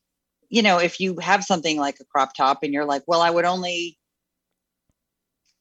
you 0.49 0.61
know, 0.61 0.77
if 0.79 0.99
you 1.01 1.17
have 1.19 1.43
something 1.43 1.77
like 1.77 1.99
a 1.99 2.05
crop 2.05 2.33
top 2.33 2.63
and 2.63 2.73
you're 2.73 2.85
like, 2.85 3.03
well, 3.07 3.21
I 3.21 3.29
would 3.29 3.45
only 3.45 3.97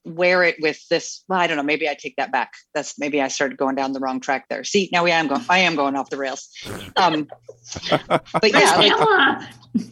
wear 0.07 0.43
it 0.45 0.57
with 0.61 0.79
this 0.89 1.25
well, 1.29 1.39
i 1.39 1.47
don't 1.47 1.57
know 1.57 1.63
maybe 1.63 1.89
i 1.89 1.95
take 1.95 2.15
that 2.17 2.31
back 2.33 2.53
that's 2.75 2.99
maybe 2.99 3.21
i 3.21 3.29
started 3.29 3.59
going 3.59 3.75
down 3.75 3.93
the 3.93 4.01
wrong 4.01 4.21
track 4.21 4.47
there 4.49 4.63
see 4.65 4.89
now 4.93 5.03
we 5.05 5.11
am 5.11 5.27
going 5.27 5.45
i 5.51 5.59
am 5.59 5.75
going 5.77 5.97
off 5.97 6.09
the 6.11 6.17
rails 6.17 6.49
um 6.97 7.27
but 7.91 8.51
yeah 8.53 8.77
like, 8.77 9.43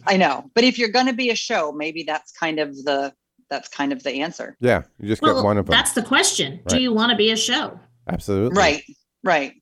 I 0.07 0.17
know, 0.17 0.49
but 0.55 0.63
if 0.63 0.79
you're 0.79 0.89
going 0.89 1.05
to 1.07 1.13
be 1.13 1.29
a 1.29 1.35
show, 1.35 1.71
maybe 1.71 2.03
that's 2.07 2.31
kind 2.31 2.59
of 2.59 2.75
the 2.75 3.13
that's 3.49 3.67
kind 3.69 3.91
of 3.93 4.01
the 4.01 4.21
answer. 4.21 4.57
Yeah. 4.59 4.83
You 4.99 5.07
just 5.09 5.21
Well, 5.21 5.35
get 5.35 5.43
one 5.43 5.57
of 5.59 5.65
them. 5.67 5.71
that's 5.71 5.93
the 5.93 6.01
question. 6.01 6.61
Do 6.67 6.81
you 6.81 6.91
want 6.91 7.11
to 7.11 7.15
be 7.15 7.31
a 7.31 7.37
show? 7.37 7.79
Absolutely. 8.09 8.57
Right, 8.57 8.83
right. 9.23 9.53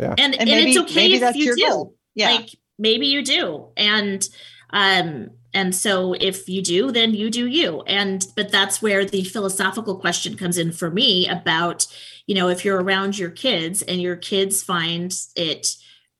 Yeah. 0.00 0.14
And 0.16 0.34
and, 0.34 0.48
maybe- 0.48 0.70
it's 0.70 0.78
okay 0.78 0.94
maybe 0.94 1.14
if 1.14 1.20
that's 1.20 1.36
you 1.36 1.44
your 1.44 1.56
do. 1.56 1.68
goal. 1.68 1.94
Yeah, 2.14 2.30
Like 2.30 2.48
maybe 2.78 3.06
you 3.08 3.22
do. 3.22 3.68
And 3.76 4.26
um 4.70 5.30
and 5.56 5.74
so 5.74 6.12
if 6.12 6.50
you 6.50 6.60
do, 6.60 6.92
then 6.92 7.14
you 7.14 7.30
do 7.30 7.46
you. 7.46 7.80
And 7.86 8.26
but 8.36 8.52
that's 8.52 8.82
where 8.82 9.06
the 9.06 9.24
philosophical 9.24 9.96
question 9.98 10.36
comes 10.36 10.58
in 10.58 10.70
for 10.70 10.90
me 10.90 11.26
about, 11.26 11.86
you 12.26 12.34
know, 12.34 12.48
if 12.50 12.62
you're 12.62 12.82
around 12.82 13.18
your 13.18 13.30
kids 13.30 13.80
and 13.80 13.98
your 14.02 14.16
kids 14.16 14.62
find 14.62 15.16
it 15.34 15.74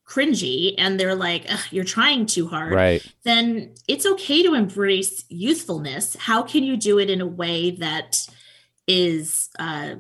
cringy 0.09 0.75
and 0.79 0.99
they're 0.99 1.15
like, 1.15 1.45
"Ugh, 1.51 1.61
you're 1.71 1.85
trying 1.85 2.25
too 2.25 2.49
hard, 2.49 2.73
Right. 2.73 3.05
then 3.25 3.75
it's 3.87 4.07
okay 4.07 4.43
to 4.43 4.55
embrace 4.55 5.25
youthfulness. 5.29 6.17
How 6.19 6.41
can 6.43 6.65
you 6.65 6.79
do 6.79 6.99
it 6.99 7.11
in 7.11 7.21
a 7.21 7.27
way 7.27 7.73
that 7.73 8.27
is 8.87 9.51
uh 9.59 9.97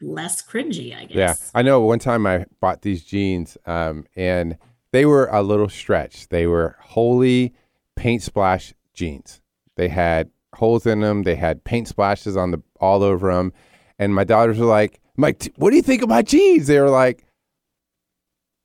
less 0.00 0.42
cringy, 0.46 0.96
I 0.96 1.06
guess? 1.06 1.16
Yeah, 1.16 1.34
I 1.58 1.62
know. 1.62 1.80
One 1.80 1.98
time 1.98 2.24
I 2.24 2.46
bought 2.60 2.82
these 2.82 3.02
jeans, 3.02 3.58
um, 3.66 4.06
and 4.14 4.58
they 4.92 5.04
were 5.06 5.26
a 5.26 5.42
little 5.42 5.68
stretched. 5.68 6.30
They 6.30 6.46
were 6.46 6.76
holey 6.94 7.52
paint 7.96 8.22
splash 8.22 8.74
jeans. 8.96 9.40
They 9.76 9.88
had 9.88 10.30
holes 10.54 10.86
in 10.86 11.00
them. 11.00 11.22
They 11.22 11.36
had 11.36 11.62
paint 11.64 11.86
splashes 11.86 12.36
on 12.36 12.50
the 12.50 12.62
all 12.80 13.02
over 13.04 13.32
them. 13.32 13.52
And 13.98 14.14
my 14.14 14.24
daughters 14.24 14.58
were 14.58 14.66
like, 14.66 15.00
"Mike, 15.16 15.52
what 15.56 15.70
do 15.70 15.76
you 15.76 15.82
think 15.82 16.02
of 16.02 16.08
my 16.08 16.22
jeans?" 16.22 16.66
They 16.66 16.80
were 16.80 16.90
like, 16.90 17.24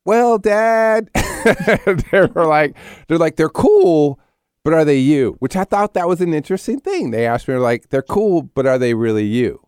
"Well, 0.06 0.38
Dad," 0.38 1.10
they 1.14 2.28
were 2.34 2.46
like, 2.46 2.76
"They're 3.08 3.18
like 3.18 3.36
they're 3.36 3.50
cool." 3.50 4.20
But 4.64 4.74
are 4.74 4.86
they 4.86 4.98
you? 4.98 5.38
Which 5.40 5.56
I 5.56 5.64
thought 5.64 5.96
that 5.96 6.08
was 6.08 6.22
an 6.22 6.34
interesting 6.36 6.80
thing. 6.80 7.10
They 7.10 7.26
asked 7.26 7.48
me, 7.48 7.56
like, 7.56 7.90
they're 7.90 8.04
cool, 8.04 8.44
but 8.44 8.68
are 8.68 8.78
they 8.78 8.94
really 8.94 9.26
you? 9.26 9.60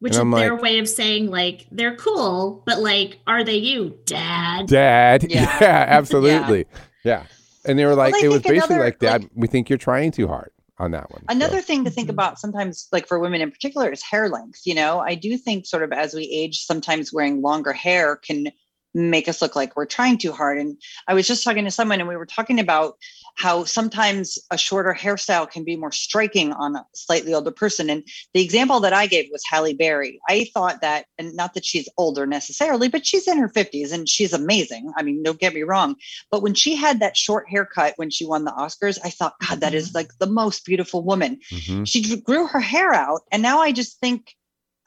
Which 0.00 0.12
is 0.12 0.18
I'm 0.18 0.30
their 0.30 0.52
like- 0.52 0.62
way 0.62 0.78
of 0.78 0.86
saying 0.90 1.30
like 1.30 1.66
they're 1.72 1.96
cool, 1.96 2.62
but 2.66 2.80
like, 2.80 3.18
are 3.26 3.42
they 3.44 3.56
you, 3.56 3.96
Dad? 4.04 4.66
Dad. 4.66 5.24
Yeah. 5.30 5.56
Yeah, 5.62 5.84
absolutely. 5.88 6.66
Yeah. 7.04 7.24
And 7.64 7.78
they 7.78 7.84
were 7.84 7.94
like, 7.94 8.14
I 8.14 8.20
it 8.24 8.28
was 8.28 8.42
basically 8.42 8.56
another, 8.58 8.80
like, 8.84 8.98
Dad, 8.98 9.22
like- 9.22 9.30
we 9.34 9.46
think 9.46 9.68
you're 9.68 9.78
trying 9.78 10.10
too 10.12 10.26
hard 10.28 10.50
on 10.78 10.92
that 10.92 11.10
one. 11.10 11.20
So, 11.20 11.26
Another 11.28 11.60
thing 11.60 11.84
to 11.84 11.90
think 11.90 12.08
Mhm. 12.08 12.12
about 12.12 12.38
sometimes, 12.38 12.88
like 12.92 13.06
for 13.06 13.18
women 13.18 13.40
in 13.40 13.50
particular, 13.50 13.90
is 13.90 14.02
hair 14.02 14.28
length. 14.28 14.60
You 14.64 14.74
know, 14.74 15.00
I 15.00 15.14
do 15.14 15.36
think 15.36 15.66
sort 15.66 15.82
of 15.82 15.92
as 15.92 16.14
we 16.14 16.22
age, 16.24 16.64
sometimes 16.64 17.12
wearing 17.12 17.42
longer 17.42 17.72
hair 17.72 18.16
can 18.16 18.50
make 18.94 19.28
us 19.28 19.40
look 19.40 19.54
like 19.54 19.76
we're 19.76 19.86
trying 19.86 20.18
too 20.18 20.32
hard. 20.32 20.58
And 20.58 20.76
I 21.06 21.14
was 21.14 21.26
just 21.26 21.44
talking 21.44 21.64
to 21.64 21.70
someone 21.70 22.00
and 22.00 22.08
we 22.08 22.16
were 22.16 22.26
talking 22.26 22.58
about 22.58 22.96
how 23.36 23.64
sometimes 23.64 24.38
a 24.50 24.58
shorter 24.58 24.94
hairstyle 24.98 25.50
can 25.50 25.64
be 25.64 25.76
more 25.76 25.92
striking 25.92 26.52
on 26.52 26.76
a 26.76 26.84
slightly 26.94 27.32
older 27.34 27.50
person. 27.50 27.90
And 27.90 28.02
the 28.34 28.42
example 28.42 28.80
that 28.80 28.92
I 28.92 29.06
gave 29.06 29.28
was 29.30 29.42
Halle 29.48 29.74
Berry. 29.74 30.20
I 30.28 30.48
thought 30.52 30.80
that, 30.80 31.06
and 31.18 31.34
not 31.34 31.54
that 31.54 31.64
she's 31.64 31.88
older 31.96 32.26
necessarily, 32.26 32.88
but 32.88 33.06
she's 33.06 33.28
in 33.28 33.38
her 33.38 33.48
50s 33.48 33.92
and 33.92 34.08
she's 34.08 34.32
amazing. 34.32 34.92
I 34.96 35.02
mean, 35.02 35.22
don't 35.22 35.38
get 35.40 35.54
me 35.54 35.62
wrong. 35.62 35.96
But 36.30 36.42
when 36.42 36.54
she 36.54 36.76
had 36.76 37.00
that 37.00 37.16
short 37.16 37.48
haircut 37.48 37.94
when 37.96 38.10
she 38.10 38.26
won 38.26 38.44
the 38.44 38.52
Oscars, 38.52 38.98
I 39.04 39.10
thought, 39.10 39.34
God, 39.46 39.60
that 39.60 39.74
is 39.74 39.94
like 39.94 40.10
the 40.18 40.26
most 40.26 40.64
beautiful 40.64 41.02
woman 41.02 41.38
mhm. 41.50 41.86
she 41.86 42.20
grew 42.20 42.46
her 42.46 42.60
hair 42.60 42.92
out 42.92 43.22
and 43.32 43.42
now 43.42 43.60
i 43.60 43.72
just 43.72 43.98
think 44.00 44.34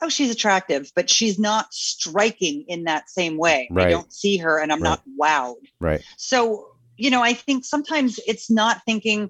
oh 0.01 0.09
she's 0.09 0.31
attractive 0.31 0.91
but 0.95 1.09
she's 1.09 1.39
not 1.39 1.73
striking 1.73 2.65
in 2.67 2.83
that 2.85 3.09
same 3.09 3.37
way 3.37 3.67
Right. 3.71 3.87
i 3.87 3.89
don't 3.89 4.11
see 4.11 4.37
her 4.37 4.59
and 4.59 4.71
i'm 4.71 4.81
not 4.81 5.01
wowed 5.19 5.55
Right. 5.79 6.01
so 6.17 6.67
you 6.97 7.09
know 7.09 7.21
i 7.21 7.33
think 7.33 7.65
sometimes 7.65 8.19
it's 8.27 8.49
not 8.49 8.81
thinking 8.85 9.29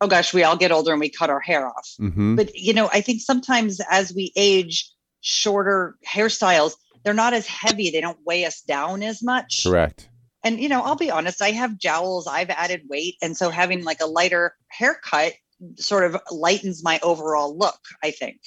oh 0.00 0.06
gosh 0.06 0.32
we 0.32 0.44
all 0.44 0.56
get 0.56 0.72
older 0.72 0.92
and 0.92 1.00
we 1.00 1.08
cut 1.08 1.30
our 1.30 1.40
hair 1.40 1.66
off 1.66 1.88
hmm 1.98 2.36
but 2.36 2.54
you 2.54 2.72
know 2.72 2.88
i 2.92 3.00
think 3.00 3.20
sometimes 3.20 3.80
as 3.90 4.12
we 4.14 4.32
age 4.36 4.90
shorter 5.20 5.96
hairstyles 6.06 6.74
they're 7.04 7.14
not 7.14 7.34
as 7.34 7.46
heavy 7.46 7.90
they 7.90 8.00
don't 8.00 8.18
weigh 8.24 8.44
us 8.44 8.60
down 8.62 9.02
as 9.02 9.22
much 9.22 9.64
Correct. 9.64 10.08
and 10.44 10.60
you 10.60 10.68
know 10.68 10.82
i'll 10.82 10.96
be 10.96 11.10
honest 11.10 11.42
i 11.42 11.50
have 11.50 11.78
jowls 11.78 12.26
i've 12.26 12.50
added 12.50 12.82
weight 12.88 13.16
and 13.22 13.36
so 13.36 13.50
having 13.50 13.84
like 13.84 14.00
a 14.00 14.06
lighter 14.06 14.54
haircut 14.68 15.32
sort 15.76 16.04
of 16.04 16.20
lightens 16.30 16.84
my 16.84 17.00
overall 17.02 17.56
look 17.56 17.80
i 18.04 18.10
think 18.10 18.38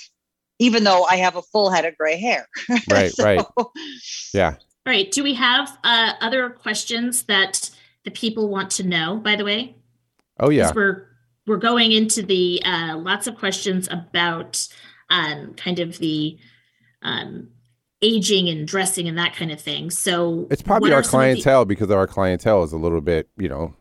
even 0.59 0.83
though 0.85 1.03
i 1.05 1.17
have 1.17 1.35
a 1.35 1.41
full 1.41 1.69
head 1.69 1.85
of 1.85 1.97
gray 1.97 2.17
hair 2.17 2.47
Right, 2.89 3.11
right. 3.19 3.45
Yeah. 4.33 4.55
All 4.85 4.91
right. 4.91 5.11
Do 5.11 5.23
we 5.23 5.35
have 5.35 5.77
uh, 5.83 6.13
other 6.21 6.49
questions 6.49 7.23
that 7.23 7.69
the 8.05 8.11
people 8.11 8.49
want 8.49 8.71
to 8.71 8.83
know? 8.87 9.17
By 9.17 9.35
the 9.35 9.45
way, 9.45 9.75
Oh, 10.39 10.49
yeah. 10.49 10.65
'Cause 10.67 10.75
we're 10.75 11.07
we're 11.47 11.57
going 11.57 11.91
into 11.91 12.21
the 12.21 12.61
uh, 12.63 12.97
lots 12.97 13.27
of 13.27 13.35
questions 13.37 13.87
about 13.91 14.67
um, 15.09 15.53
kind 15.55 15.79
of 15.79 15.97
the 15.97 16.37
um, 17.01 17.49
aging 18.01 18.47
and 18.49 18.67
dressing 18.67 19.07
and 19.07 19.17
that 19.17 19.35
kind 19.35 19.51
of 19.51 19.59
thing. 19.59 19.89
So 19.89 20.47
It's 20.49 20.61
probably 20.61 20.93
our 20.93 20.99
are 20.99 21.03
some 21.03 21.19
of 21.19 21.25
the- 21.25 21.33
clientele 21.33 21.65
because 21.65 21.91
our 21.91 22.07
clientele 22.07 22.63
is 22.63 22.71
a 22.73 22.77
little 22.77 23.01
bit, 23.01 23.27
you 23.37 23.49
know, 23.49 23.75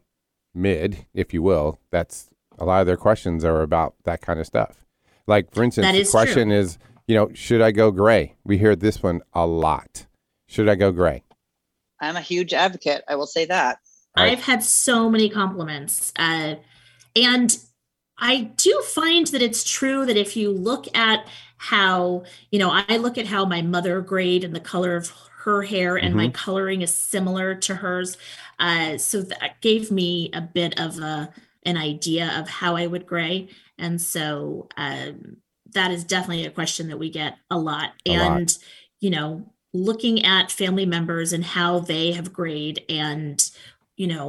mid, 0.54 1.06
if 1.14 1.32
you 1.32 1.42
will. 1.42 1.78
That's 1.90 2.28
a 2.58 2.64
lot 2.64 2.80
of 2.80 2.86
their 2.86 2.96
questions 2.96 3.44
are 3.44 3.62
about 3.62 3.94
that 4.04 4.20
kind 4.20 4.40
of 4.40 4.46
stuff. 4.46 4.84
Like, 5.26 5.52
for 5.54 5.62
instance, 5.62 5.86
the 5.86 5.98
is 6.00 6.10
true. 6.10 6.20
question 6.20 6.50
is, 6.50 6.78
you 7.06 7.14
know, 7.14 7.30
should 7.34 7.60
I 7.62 7.70
go 7.70 7.90
gray? 7.90 8.34
We 8.44 8.58
hear 8.58 8.74
this 8.74 9.02
one 9.02 9.20
a 9.32 9.46
lot. 9.46 10.06
Should 10.48 10.68
I 10.68 10.74
go 10.74 10.92
gray? 10.92 11.22
i'm 12.02 12.16
a 12.16 12.20
huge 12.22 12.54
advocate 12.54 13.04
i 13.08 13.14
will 13.14 13.26
say 13.26 13.44
that 13.44 13.78
Right. 14.16 14.32
I've 14.32 14.44
had 14.44 14.62
so 14.62 15.08
many 15.08 15.28
compliments. 15.28 16.12
Uh, 16.16 16.56
and 17.14 17.56
I 18.18 18.50
do 18.56 18.82
find 18.86 19.26
that 19.28 19.40
it's 19.40 19.64
true 19.64 20.04
that 20.04 20.16
if 20.16 20.36
you 20.36 20.50
look 20.50 20.86
at 20.96 21.26
how, 21.56 22.24
you 22.50 22.58
know, 22.58 22.70
I 22.72 22.96
look 22.96 23.18
at 23.18 23.26
how 23.26 23.44
my 23.44 23.62
mother 23.62 24.00
grayed 24.00 24.44
and 24.44 24.54
the 24.54 24.60
color 24.60 24.96
of 24.96 25.12
her 25.44 25.62
hair 25.62 25.96
and 25.96 26.14
my 26.14 26.28
coloring 26.28 26.82
is 26.82 26.94
similar 26.94 27.54
to 27.54 27.74
hers. 27.76 28.18
Uh, 28.58 28.98
so 28.98 29.22
that 29.22 29.60
gave 29.62 29.90
me 29.90 30.30
a 30.34 30.40
bit 30.40 30.78
of 30.78 30.98
a, 30.98 31.32
an 31.64 31.76
idea 31.76 32.38
of 32.38 32.48
how 32.48 32.76
I 32.76 32.86
would 32.86 33.06
gray. 33.06 33.48
And 33.78 34.00
so 34.00 34.68
um, 34.76 35.38
that 35.72 35.90
is 35.90 36.04
definitely 36.04 36.44
a 36.44 36.50
question 36.50 36.88
that 36.88 36.98
we 36.98 37.10
get 37.10 37.38
a 37.50 37.58
lot. 37.58 37.92
A 38.04 38.18
lot. 38.18 38.36
and, 38.36 38.58
you 39.00 39.08
know, 39.10 39.50
looking 39.72 40.24
at 40.24 40.50
family 40.50 40.84
members 40.84 41.32
and 41.32 41.44
how 41.44 41.78
they 41.78 42.12
have 42.12 42.32
grayed 42.32 42.84
and, 42.88 43.50
you 44.00 44.06
know 44.06 44.26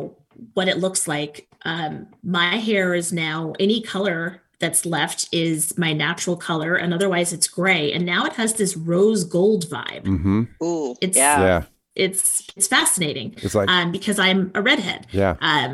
what 0.55 0.67
it 0.67 0.77
looks 0.85 1.07
like. 1.07 1.47
Um 1.71 1.93
my 2.39 2.57
hair 2.57 2.93
is 3.01 3.11
now 3.13 3.53
any 3.59 3.81
color 3.95 4.41
that's 4.59 4.85
left 4.85 5.19
is 5.31 5.75
my 5.77 5.91
natural 6.05 6.37
color 6.49 6.75
and 6.81 6.93
otherwise 6.93 7.33
it's 7.33 7.47
gray. 7.47 7.91
And 7.93 8.05
now 8.05 8.25
it 8.29 8.33
has 8.33 8.53
this 8.55 8.73
rose 8.77 9.23
gold 9.37 9.63
vibe. 9.75 10.03
Mm-hmm. 10.03 10.41
ooh 10.63 10.91
It's- 11.05 11.15
yeah. 11.15 11.39
Yeah. 11.49 11.61
it's 12.05 12.23
it's 12.57 12.67
fascinating 12.67 13.27
It's 13.45 13.55
like, 13.59 13.69
um 13.69 13.91
because 13.97 14.17
i'm 14.27 14.41
a 14.59 14.61
redhead. 14.69 15.01
Yeah. 15.21 15.35
um 15.53 15.73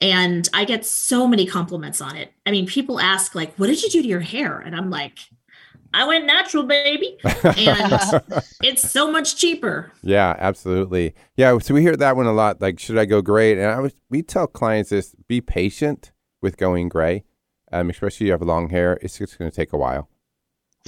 and 0.00 0.48
i 0.52 0.62
get 0.72 0.82
so 0.84 1.18
many 1.32 1.46
compliments 1.58 2.00
on 2.08 2.14
it. 2.22 2.28
I 2.46 2.50
mean 2.54 2.66
people 2.76 2.96
ask 3.12 3.34
like 3.40 3.50
what 3.58 3.66
did 3.70 3.82
you 3.82 3.90
do 3.96 4.00
to 4.02 4.08
your 4.14 4.20
hair? 4.34 4.52
And 4.66 4.72
i'm 4.78 4.90
like 5.00 5.18
i 5.94 6.04
went 6.06 6.26
natural 6.26 6.64
baby 6.64 7.16
and 7.24 8.22
it's 8.62 8.90
so 8.90 9.10
much 9.10 9.36
cheaper 9.36 9.92
Yeah, 10.02 10.34
absolutely. 10.38 11.14
Yeah, 11.36 11.56
so 11.58 11.72
we 11.74 11.80
hear 11.82 11.96
that 11.96 12.16
one 12.16 12.26
a 12.26 12.32
lot. 12.32 12.60
Like, 12.60 12.78
should 12.78 12.98
I 12.98 13.04
go 13.06 13.22
gray? 13.22 13.52
And 13.52 13.62
I 13.70 13.80
was, 13.80 13.94
we 14.10 14.22
tell 14.22 14.46
clients 14.46 14.90
this: 14.90 15.14
be 15.28 15.40
patient 15.40 16.12
with 16.42 16.56
going 16.58 16.88
gray, 16.90 17.24
um, 17.72 17.88
especially 17.90 18.26
if 18.26 18.28
you 18.28 18.32
have 18.32 18.42
long 18.42 18.68
hair. 18.68 18.98
It's 19.00 19.16
just 19.18 19.38
going 19.38 19.50
to 19.50 19.56
take 19.56 19.72
a 19.72 19.78
while. 19.78 20.08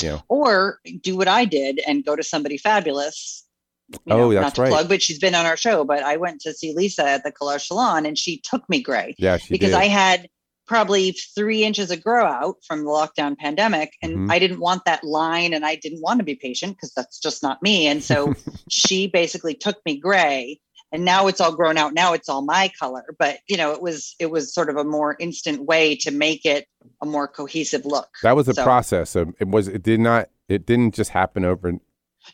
You 0.03 0.09
know, 0.11 0.23
or 0.29 0.81
do 1.01 1.17
what 1.17 1.27
i 1.29 1.47
did 1.47 1.81
and 1.89 2.05
go 2.05 2.15
to 2.17 2.23
somebody 2.23 2.59
fabulous 2.59 3.47
You 3.93 3.99
Oh, 4.13 4.19
know, 4.19 4.33
that's 4.35 4.43
not 4.43 4.55
to 4.57 4.61
right. 4.63 4.69
plug, 4.71 4.89
but 4.89 5.01
she's 5.03 5.19
been 5.19 5.35
on 5.35 5.47
our 5.47 5.57
show. 5.57 5.85
But 5.85 6.03
I 6.03 6.17
went 6.19 6.41
to 6.43 6.53
see 6.53 6.75
Lisa 6.75 7.05
at 7.09 7.25
the 7.25 7.33
Color 7.33 7.59
Salon, 7.59 8.05
and 8.05 8.19
she 8.19 8.39
took 8.41 8.69
me 8.69 8.83
gray 8.83 9.15
Yeah, 9.19 9.39
she 9.39 9.55
because 9.55 9.71
did. 9.71 9.79
I 9.79 9.85
had 9.87 10.29
probably 10.67 11.13
three 11.35 11.65
inches 11.65 11.91
of 11.91 12.03
grow 12.03 12.25
out 12.27 12.57
from 12.67 12.81
the 12.85 12.91
lockdown 12.91 13.37
pandemic, 13.37 13.93
and 14.03 14.17
Mhm. 14.17 14.33
I 14.33 14.39
didn't 14.39 14.61
want 14.61 14.85
that 14.85 15.05
line, 15.05 15.53
and 15.55 15.65
I 15.65 15.77
didn't 15.77 16.01
want 16.03 16.19
to 16.21 16.25
be 16.25 16.35
patient 16.35 16.77
because 16.77 16.93
that's 16.95 17.19
just 17.19 17.43
not 17.43 17.63
me. 17.63 17.87
And 17.87 18.03
so 18.03 18.35
she 18.71 19.07
basically 19.07 19.55
took 19.55 19.77
me 19.87 19.99
gray, 19.99 20.61
and 20.93 21.05
now 21.05 21.27
it's 21.27 21.41
all 21.41 21.55
grown 21.55 21.77
out. 21.79 21.95
Now 21.95 22.13
it's 22.13 22.29
all 22.29 22.43
my 22.43 22.71
color. 22.79 23.05
But 23.19 23.39
you 23.49 23.57
know, 23.57 23.73
it 23.73 23.83
was 23.83 24.15
it 24.19 24.31
was 24.31 24.53
sort 24.55 24.69
of 24.71 24.77
a 24.77 24.85
more 24.85 25.17
instant 25.21 25.65
way 25.65 25.97
to 25.97 26.11
make 26.11 26.45
it 26.45 26.67
a 27.03 27.07
more 27.07 27.29
cohesive 27.29 27.85
look. 27.85 28.09
that 28.23 28.37
was 28.37 28.49
a 28.49 28.55
So- 28.55 28.65
process. 28.65 29.11
So 29.11 29.33
it 29.41 29.49
was. 29.49 29.69
It 29.69 29.83
did 29.83 30.01
not. 30.01 30.29
It 30.49 30.65
didn't 30.67 30.95
just 30.95 31.11
happen 31.11 31.45
over. 31.45 31.75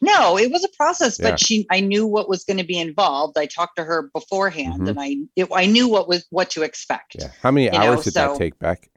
No, 0.01 0.39
it 0.39 0.51
was 0.51 0.65
a 0.65 0.69
process, 0.77 1.19
but 1.19 1.33
Yeah. 1.33 1.37
she 1.37 1.67
I 1.71 1.81
knew 1.81 2.07
what 2.07 2.29
was 2.29 2.45
going 2.45 2.57
to 2.59 2.65
be 2.65 2.79
involved. 2.79 3.37
I 3.39 3.47
talked 3.47 3.77
to 3.77 3.85
her 3.85 4.11
beforehand, 4.15 4.83
Mhm. 4.83 4.89
and 4.89 5.01
I 5.01 5.17
it, 5.37 5.49
I 5.53 5.67
knew 5.67 5.89
what 5.89 6.09
was 6.09 6.25
what 6.31 6.51
to 6.51 6.63
expect. 6.63 7.17
Yeah. 7.19 7.31
How 7.43 7.51
many 7.51 7.67
You 7.67 7.73
know, 7.73 7.79
hours 7.79 8.05
did 8.05 8.15
so- 8.15 8.29
that 8.33 8.39
take 8.39 8.59
back? 8.59 8.89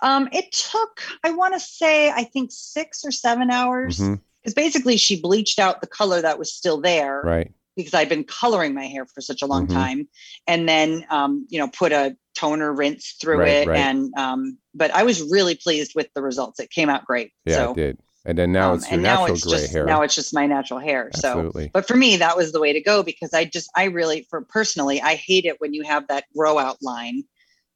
Um, 0.00 0.28
it 0.32 0.52
took 0.52 1.02
I 1.24 1.30
want 1.30 1.54
to 1.54 1.60
say 1.60 2.10
I 2.10 2.24
think 2.24 2.50
six 2.52 3.04
or 3.04 3.10
seven 3.10 3.50
hours 3.50 3.98
Mhm. 3.98 4.20
because 4.42 4.54
basically 4.54 4.96
she 4.96 5.20
bleached 5.20 5.58
out 5.58 5.80
the 5.80 5.86
color 5.88 6.20
that 6.22 6.38
was 6.38 6.52
still 6.52 6.80
there 6.80 7.20
Right. 7.24 7.52
because 7.74 7.94
I'd 7.94 8.08
been 8.08 8.24
coloring 8.24 8.74
my 8.74 8.86
hair 8.86 9.06
for 9.06 9.20
such 9.20 9.42
a 9.42 9.46
long 9.46 9.66
Mhm. 9.66 9.72
time, 9.72 10.08
and 10.46 10.68
then 10.68 11.04
um, 11.10 11.46
you 11.48 11.58
know 11.58 11.68
put 11.68 11.90
a 11.92 12.16
toner 12.36 12.72
rinse 12.72 13.16
through 13.20 13.38
Right, 13.38 13.48
it, 13.48 13.66
right. 13.68 13.78
and 13.80 14.12
um, 14.16 14.58
but 14.72 14.92
I 14.92 15.02
was 15.02 15.20
really 15.22 15.56
pleased 15.56 15.92
with 15.96 16.06
the 16.14 16.22
results. 16.22 16.60
It 16.60 16.70
came 16.70 16.88
out 16.88 17.04
great. 17.04 17.32
Yeah, 17.44 17.56
so, 17.56 17.70
it 17.72 17.74
did. 17.76 17.98
And 18.24 18.36
then 18.36 18.52
now 18.52 18.70
um, 18.72 18.78
it's 18.78 18.90
your 18.90 19.00
now 19.00 19.18
natural 19.18 19.36
it's 19.36 19.46
gray 19.46 19.60
just 19.60 19.72
hair. 19.72 19.86
now 19.86 20.02
it's 20.02 20.14
just 20.14 20.34
my 20.34 20.46
natural 20.46 20.80
hair. 20.80 21.10
So 21.12 21.28
Absolutely. 21.28 21.70
but 21.72 21.86
for 21.86 21.96
me 21.96 22.16
that 22.16 22.36
was 22.36 22.52
the 22.52 22.60
way 22.60 22.72
to 22.72 22.80
go 22.80 23.02
because 23.02 23.32
i 23.32 23.44
just 23.44 23.70
i 23.76 23.84
really 23.84 24.26
for 24.30 24.42
personally 24.42 25.00
i 25.00 25.14
hate 25.14 25.44
it 25.44 25.60
when 25.60 25.74
you 25.74 25.82
have 25.84 26.08
that 26.08 26.24
grow 26.36 26.58
out 26.58 26.78
line 26.82 27.22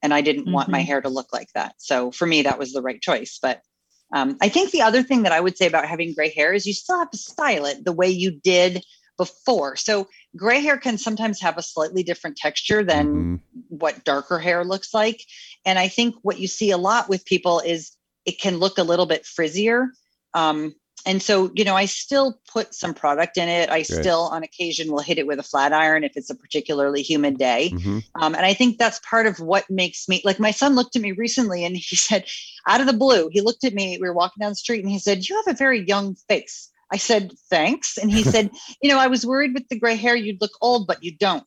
and 0.02 0.12
i 0.12 0.20
didn't 0.20 0.50
want 0.50 0.68
my 0.68 0.80
Mhm. 0.80 0.86
hair 0.86 1.00
to 1.00 1.08
look 1.08 1.32
like 1.32 1.48
that 1.54 1.74
so 1.78 2.10
for 2.10 2.26
me 2.26 2.42
that 2.42 2.58
was 2.58 2.72
the 2.72 2.82
right 2.82 3.00
choice 3.00 3.38
but 3.40 3.60
um, 4.14 4.36
i 4.40 4.48
think 4.48 4.70
the 4.70 4.82
other 4.82 5.02
thing 5.02 5.22
that 5.22 5.32
i 5.32 5.40
would 5.40 5.56
say 5.56 5.66
about 5.66 5.86
having 5.86 6.14
gray 6.14 6.30
hair 6.30 6.52
is 6.52 6.66
you 6.66 6.72
still 6.74 6.98
have 6.98 7.10
to 7.10 7.18
style 7.18 7.64
it 7.64 7.84
the 7.84 7.92
way 7.92 8.08
you 8.08 8.30
did 8.30 8.82
before 9.18 9.76
so 9.76 10.08
gray 10.36 10.60
hair 10.60 10.76
can 10.78 10.98
sometimes 10.98 11.40
have 11.40 11.58
a 11.58 11.62
slightly 11.62 12.02
different 12.02 12.36
texture 12.36 12.82
than 12.82 13.06
Mhm. 13.06 13.40
what 13.68 14.04
darker 14.04 14.38
hair 14.38 14.64
looks 14.64 14.94
like. 14.94 15.22
And 15.64 15.78
I 15.78 15.88
think 15.88 16.14
what 16.22 16.38
you 16.38 16.48
see 16.48 16.70
a 16.70 16.76
lot 16.78 17.08
with 17.08 17.24
people 17.24 17.60
is 17.60 17.92
it 18.24 18.40
can 18.40 18.58
look 18.58 18.78
a 18.78 18.82
little 18.82 19.06
bit 19.06 19.24
frizzier. 19.24 19.88
Um, 20.34 20.74
and 21.04 21.20
so, 21.20 21.50
you 21.54 21.64
know, 21.64 21.74
I 21.74 21.86
still 21.86 22.38
put 22.52 22.74
some 22.74 22.94
product 22.94 23.36
in 23.36 23.48
it. 23.48 23.70
I 23.70 23.82
still, 23.82 24.28
on 24.32 24.44
occasion, 24.44 24.92
will 24.92 25.00
hit 25.00 25.18
it 25.18 25.26
with 25.26 25.40
a 25.40 25.42
flat 25.42 25.72
iron 25.72 26.04
if 26.04 26.12
it's 26.16 26.30
a 26.30 26.34
particularly 26.34 27.02
humid 27.02 27.38
day. 27.38 27.70
Mhm. 27.74 28.04
Um, 28.14 28.34
and 28.34 28.46
I 28.46 28.54
think 28.54 28.78
that's 28.78 29.00
part 29.00 29.26
of 29.26 29.40
what 29.40 29.68
makes 29.68 30.08
me 30.08 30.22
like 30.24 30.38
my 30.38 30.52
son 30.52 30.76
looked 30.76 30.94
at 30.94 31.02
me 31.02 31.12
recently 31.12 31.64
and 31.64 31.76
he 31.76 31.96
said, 31.96 32.26
out 32.68 32.80
of 32.80 32.86
the 32.86 32.92
blue, 32.92 33.28
he 33.32 33.40
looked 33.40 33.64
at 33.64 33.74
me. 33.74 33.98
We 34.00 34.06
were 34.08 34.14
walking 34.14 34.40
down 34.40 34.52
the 34.52 34.56
street 34.56 34.82
and 34.84 34.90
he 34.90 35.00
said, 35.00 35.28
You 35.28 35.36
have 35.44 35.54
a 35.54 35.58
very 35.58 35.84
young 35.86 36.14
face. 36.28 36.68
I 36.92 36.98
said, 36.98 37.32
Thanks. 37.50 37.96
And 37.98 38.10
he 38.10 38.22
said, 38.22 38.50
You 38.82 38.90
know, 38.90 38.98
I 38.98 39.06
was 39.06 39.24
worried 39.26 39.54
with 39.54 39.66
the 39.68 39.78
gray 39.78 39.96
hair, 39.96 40.14
you'd 40.14 40.40
look 40.40 40.52
old, 40.60 40.86
but 40.86 41.02
you 41.02 41.16
don't. 41.16 41.42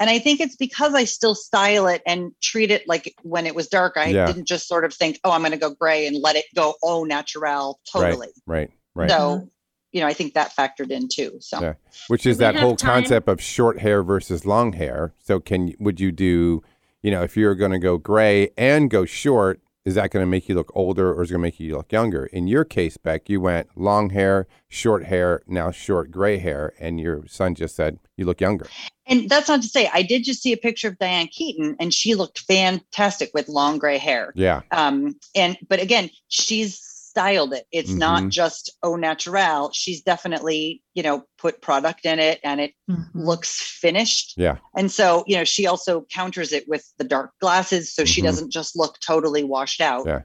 And 0.00 0.08
I 0.10 0.18
think 0.18 0.40
it's 0.40 0.56
because 0.56 0.94
I 0.94 1.04
still 1.04 1.34
style 1.34 1.86
it 1.86 2.02
and 2.06 2.32
treat 2.42 2.70
it 2.70 2.88
like 2.88 3.14
when 3.22 3.46
it 3.46 3.54
was 3.54 3.68
dark. 3.68 3.96
I 3.96 4.08
Yeah. 4.08 4.26
didn't 4.26 4.46
just 4.46 4.66
sort 4.66 4.84
of 4.84 4.94
think, 4.94 5.20
Oh, 5.22 5.30
I'm 5.30 5.40
going 5.42 5.52
to 5.52 5.58
go 5.58 5.70
gray 5.70 6.06
and 6.06 6.16
let 6.22 6.36
it 6.36 6.46
go, 6.54 6.74
oh, 6.82 7.04
natural, 7.04 7.78
totally. 7.92 8.28
Right. 8.46 8.70
Right. 8.94 9.08
right. 9.08 9.10
So, 9.10 9.50
you 9.92 10.00
know, 10.00 10.06
I 10.06 10.12
think 10.14 10.34
that 10.34 10.54
factored 10.56 10.90
in 10.90 11.08
too. 11.08 11.36
So, 11.40 11.60
Yeah. 11.60 11.74
Which 12.08 12.26
is 12.26 12.38
we 12.38 12.44
that 12.44 12.56
whole 12.56 12.76
time? 12.76 13.02
concept 13.02 13.28
of 13.28 13.40
short 13.40 13.80
hair 13.80 14.02
versus 14.02 14.44
long 14.46 14.72
hair. 14.72 15.14
So 15.22 15.40
can 15.40 15.74
would 15.78 16.00
you 16.00 16.10
do, 16.12 16.62
you 17.02 17.10
know, 17.10 17.22
if 17.22 17.36
you're 17.36 17.54
going 17.54 17.72
to 17.72 17.78
go 17.78 17.98
gray 17.98 18.50
and 18.56 18.90
go 18.90 19.04
short, 19.04 19.60
is 19.86 19.94
that 19.94 20.10
going 20.10 20.22
to 20.22 20.26
make 20.26 20.48
you 20.48 20.54
look 20.56 20.72
older 20.74 21.12
or 21.14 21.22
is 21.22 21.30
it 21.30 21.34
going 21.34 21.42
to 21.42 21.46
make 21.46 21.60
you 21.60 21.76
look 21.76 21.92
younger? 21.92 22.26
In 22.26 22.48
your 22.48 22.64
case, 22.64 22.96
Beck, 22.96 23.28
you 23.30 23.40
went 23.40 23.68
long 23.76 24.10
hair, 24.10 24.48
short 24.68 25.04
hair, 25.04 25.42
now 25.46 25.70
short 25.70 26.10
gray 26.10 26.38
hair, 26.38 26.74
and 26.80 26.98
your 27.00 27.24
son 27.28 27.54
just 27.54 27.76
said 27.76 28.00
you 28.16 28.24
look 28.24 28.40
younger. 28.40 28.66
And 29.06 29.30
that's 29.30 29.48
not 29.48 29.62
to 29.62 29.68
say 29.68 29.88
I 29.94 30.02
did 30.02 30.24
just 30.24 30.42
see 30.42 30.52
a 30.52 30.56
picture 30.56 30.88
of 30.88 30.98
Diane 30.98 31.28
Keaton 31.28 31.76
and 31.78 31.94
she 31.94 32.16
looked 32.16 32.40
fantastic 32.40 33.30
with 33.32 33.48
long 33.48 33.78
gray 33.78 33.98
hair. 33.98 34.32
Yeah. 34.34 34.62
Um, 34.72 35.14
and 35.36 35.56
but 35.68 35.80
again, 35.80 36.10
she's 36.26 36.95
styled 37.16 37.54
it. 37.54 37.64
It's 37.72 37.92
Mhm. 37.92 37.96
not 37.98 38.28
just 38.28 38.70
au 38.82 38.94
natural. 38.96 39.70
She's 39.72 40.02
definitely, 40.02 40.82
you 40.94 41.02
know, 41.02 41.24
put 41.38 41.62
product 41.62 42.04
in 42.04 42.18
it 42.18 42.40
and 42.44 42.60
it 42.60 42.74
Mhm. 42.90 43.06
looks 43.14 43.58
finished. 43.58 44.34
Yeah. 44.36 44.58
And 44.76 44.92
so, 44.92 45.24
you 45.26 45.36
know, 45.38 45.44
she 45.44 45.66
also 45.66 46.06
counters 46.12 46.52
it 46.52 46.68
with 46.68 46.84
the 46.98 47.04
dark 47.04 47.30
glasses 47.40 47.90
so 47.94 48.04
she 48.04 48.20
Mhm. 48.20 48.24
doesn't 48.24 48.52
just 48.52 48.76
look 48.76 48.98
totally 49.00 49.44
washed 49.44 49.80
out. 49.80 50.04
Yeah. 50.06 50.22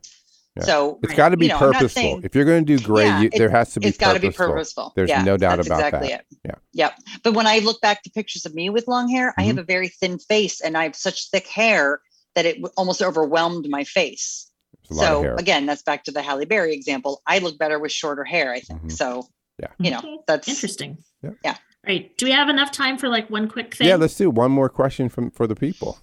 Yeah. 0.58 0.64
So 0.66 1.00
it's 1.02 1.14
got 1.14 1.30
to 1.30 1.38
be 1.38 1.46
You 1.46 1.54
know, 1.54 1.60
purposeful. 1.60 1.90
saying- 1.90 2.22
if 2.26 2.36
you're 2.36 2.44
going 2.44 2.66
to 2.66 2.78
do 2.78 2.84
gray, 2.84 3.06
Yeah, 3.06 3.22
you, 3.22 3.30
it- 3.32 3.38
there 3.38 3.50
has 3.50 3.72
to 3.76 3.80
be 3.80 3.88
it's 3.88 3.98
got 3.98 4.14
to 4.16 4.20
be 4.20 4.28
purposeful. 4.28 4.48
purposeful. 4.48 4.94
There's 4.98 5.10
Yeah, 5.10 5.24
no 5.24 5.38
doubt 5.38 5.56
that's 5.56 5.68
about 5.70 5.80
exactly 5.80 6.10
that. 6.10 6.26
It. 6.30 6.38
Yeah. 6.44 6.56
Yep. 6.74 6.94
But 7.24 7.34
when 7.36 7.48
I 7.48 7.60
look 7.60 7.80
back 7.80 8.04
to 8.04 8.10
pictures 8.12 8.46
of 8.46 8.54
me 8.54 8.70
with 8.70 8.86
long 8.90 9.08
hair, 9.08 9.34
I 9.38 9.44
have 9.44 9.58
a 9.58 9.64
very 9.64 9.88
thin 9.88 10.20
face 10.20 10.60
and 10.60 10.78
I 10.78 10.84
have 10.84 10.98
such 10.98 11.30
thick 11.30 11.48
hair 11.48 12.02
that 12.36 12.46
it 12.46 12.58
almost 12.76 13.02
overwhelmed 13.02 13.68
my 13.70 13.86
face. 13.86 14.51
It's 14.92 15.00
a 15.00 15.02
lot 15.02 15.26
of 15.26 15.26
So 15.26 15.36
again, 15.36 15.66
that's 15.66 15.82
back 15.84 16.04
to 16.06 16.12
the 16.12 16.22
Halle 16.22 16.46
Berry 16.46 16.74
example. 16.74 17.22
I 17.26 17.40
look 17.40 17.58
better 17.58 17.80
with 17.80 17.92
shorter 17.92 18.24
hair, 18.24 18.52
I 18.52 18.60
think. 18.60 18.82
Mhm. 18.84 18.92
So 18.92 19.28
Yeah. 19.60 19.68
you 19.80 19.92
know, 19.92 19.98
Okay. 20.00 20.18
that's 20.28 20.48
Interesting. 20.48 20.98
Yep. 21.24 21.36
Yeah. 21.44 21.52
All 21.52 21.58
right. 21.94 22.16
Do 22.18 22.26
we 22.26 22.32
have 22.32 22.50
enough 22.50 22.72
time 22.72 22.98
for 22.98 23.10
like 23.10 23.30
one 23.30 23.48
quick 23.48 23.74
thing? 23.76 23.88
yeah, 23.88 23.96
let's 23.96 24.16
do 24.16 24.30
one 24.30 24.52
more 24.52 24.70
question 24.70 25.10
from 25.10 25.32
for 25.32 25.48
the 25.48 25.56
people. 25.56 26.00